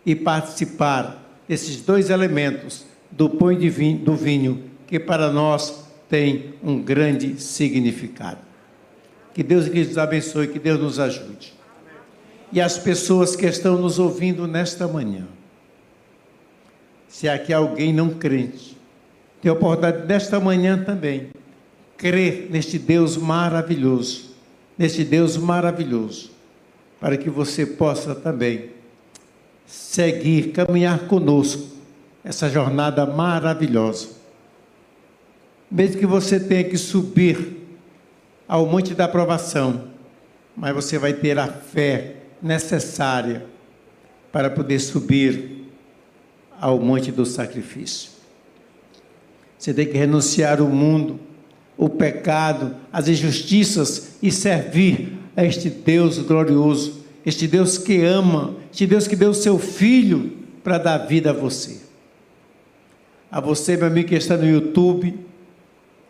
e 0.06 0.15
participar 0.15 1.24
desses 1.48 1.82
dois 1.82 2.10
elementos 2.10 2.86
do 3.12 3.30
pão 3.30 3.52
e 3.52 3.69
do 3.96 4.15
vinho, 4.15 4.63
que 4.88 5.00
para 5.00 5.32
nós 5.32 5.84
tem 6.10 6.54
um 6.63 6.82
grande 6.82 7.41
significado. 7.41 8.39
Que 9.34 9.41
Deus 9.41 9.67
nos 9.67 9.98
abençoe, 9.98 10.48
que 10.48 10.60
Deus 10.60 10.80
nos 10.80 11.00
ajude. 11.00 11.54
E 12.52 12.62
as 12.62 12.78
pessoas 12.78 13.36
que 13.36 13.46
estão 13.46 13.78
nos 13.78 13.98
ouvindo 13.98 14.48
nesta 14.48 14.88
manhã, 14.88 15.26
se 17.08 17.28
aqui 17.28 17.52
alguém 17.52 17.91
não 17.91 18.10
crente, 18.10 18.78
tem 19.41 19.50
a 19.50 19.54
oportunidade 19.54 20.06
nesta 20.08 20.39
manhã 20.39 20.84
também, 20.84 21.30
crer 21.98 22.48
neste 22.52 22.78
Deus 22.78 23.17
maravilhoso, 23.17 24.36
neste 24.78 25.04
Deus 25.04 25.36
maravilhoso, 25.36 26.32
para 27.04 27.18
que 27.18 27.30
você 27.30 27.66
possa 27.66 28.16
também 28.16 28.70
seguir, 29.68 30.54
caminhar 30.54 31.00
conosco 31.00 31.68
essa 32.24 32.50
jornada 32.50 33.06
maravilhosa 33.06 34.24
mesmo 35.70 35.98
que 35.98 36.06
você 36.06 36.39
tenha 36.39 36.63
que 36.63 36.78
subir 36.78 37.58
ao 38.48 38.68
monte 38.68 38.94
da 38.94 39.06
aprovação, 39.06 39.88
mas 40.56 40.74
você 40.76 41.00
vai 41.00 41.13
ter 41.13 41.39
a 41.39 41.48
fé 41.48 42.18
necessária 42.39 43.44
para 44.32 44.52
poder 44.52 44.78
subir 44.78 45.68
ao 46.62 46.80
monte 46.80 47.12
do 47.12 47.26
sacrifício. 47.26 48.12
Você 49.58 49.74
tem 49.74 49.88
que 49.88 49.98
renunciar 49.98 50.62
o 50.62 50.70
mundo, 50.70 51.20
o 51.76 51.89
pecado, 51.89 52.76
as 52.92 53.08
injustiças 53.08 54.18
e 54.22 54.32
servir 54.32 55.23
a 55.36 55.43
este 55.43 55.69
Deus 55.69 56.19
glorioso, 56.19 57.04
este 57.26 57.48
Deus 57.48 57.78
que 57.78 58.04
ama, 58.04 58.56
este 58.72 58.86
Deus 58.86 59.08
que 59.08 59.15
deu 59.15 59.32
o 59.32 59.36
seu 59.36 59.58
filho 59.58 60.32
para 60.63 60.78
dar 60.78 60.98
vida 61.00 61.32
a 61.32 61.34
você. 61.34 61.82
A 63.32 63.39
você, 63.39 63.76
meu 63.76 63.88
amigo 63.88 64.10
que 64.10 64.15
está 64.15 64.38
no 64.38 64.48
YouTube, 64.48 65.17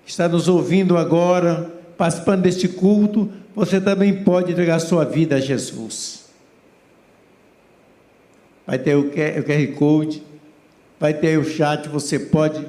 está 0.06 0.28
nos 0.28 0.48
ouvindo 0.48 0.98
agora, 0.98 1.74
participando 1.98 2.42
deste 2.42 2.68
culto, 2.68 3.32
você 3.56 3.80
também 3.80 4.24
pode 4.24 4.52
entregar 4.52 4.80
sua 4.80 5.06
vida 5.06 5.36
a 5.36 5.40
Jesus. 5.40 6.26
Vai 8.66 8.80
ter 8.80 8.96
o 8.96 9.10
QR 9.12 9.74
Code, 9.78 10.24
vai 11.00 11.14
ter 11.14 11.38
o 11.38 11.46
chat, 11.46 11.88
você 11.88 12.18
pode 12.18 12.66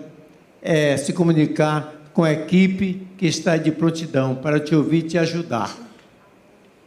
é, 0.61 0.97
se 0.97 1.13
comunicar 1.13 2.11
com 2.13 2.23
a 2.23 2.33
equipe 2.33 3.07
que 3.17 3.27
está 3.27 3.57
de 3.57 3.73
prontidão 3.73 4.35
para 4.35 4.61
te 4.61 4.75
ouvir 4.75 4.99
e 4.99 5.03
te 5.03 5.19
ajudar. 5.19 5.77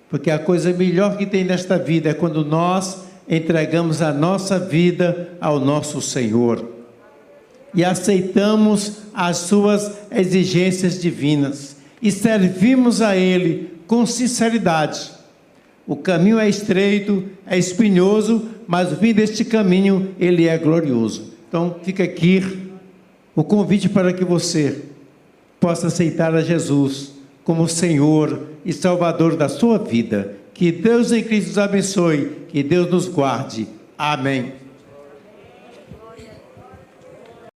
Porque 0.09 0.31
a 0.31 0.39
coisa 0.39 0.71
melhor 0.71 1.17
que 1.17 1.25
tem 1.25 1.43
nesta 1.43 1.77
vida 1.77 2.09
é 2.09 2.13
quando 2.13 2.45
nós 2.45 3.05
entregamos 3.27 4.01
a 4.01 4.13
nossa 4.13 4.57
vida 4.57 5.29
ao 5.41 5.59
nosso 5.59 6.01
Senhor 6.01 6.77
e 7.73 7.83
aceitamos 7.83 8.99
as 9.13 9.37
suas 9.37 9.91
exigências 10.09 11.01
divinas 11.01 11.75
e 12.01 12.11
servimos 12.11 13.01
a 13.01 13.15
Ele 13.15 13.71
com 13.85 14.05
sinceridade. 14.05 15.11
O 15.85 15.95
caminho 15.95 16.39
é 16.39 16.49
estreito, 16.49 17.23
é 17.45 17.57
espinhoso, 17.57 18.49
mas 18.67 18.91
o 18.91 18.97
fim 18.97 19.13
deste 19.13 19.45
caminho 19.45 20.13
ele 20.19 20.47
é 20.47 20.57
glorioso. 20.57 21.33
Então 21.47 21.77
fica 21.81 22.03
aqui 22.03 22.69
o 23.33 23.43
convite 23.43 23.87
para 23.87 24.11
que 24.11 24.25
você 24.25 24.83
possa 25.59 25.87
aceitar 25.87 26.35
a 26.35 26.41
Jesus 26.41 27.13
como 27.47 27.65
Senhor 27.65 28.41
e 28.65 28.73
Salvador 28.73 29.37
da 29.37 29.47
sua 29.47 29.77
vida. 29.77 30.35
Que 30.53 30.69
Deus 30.69 31.13
em 31.13 31.23
Cristo 31.23 31.47
nos 31.47 31.57
abençoe, 31.57 32.29
que 32.49 32.61
Deus 32.61 32.91
nos 32.91 33.07
guarde. 33.07 33.65
Amém. 33.97 34.66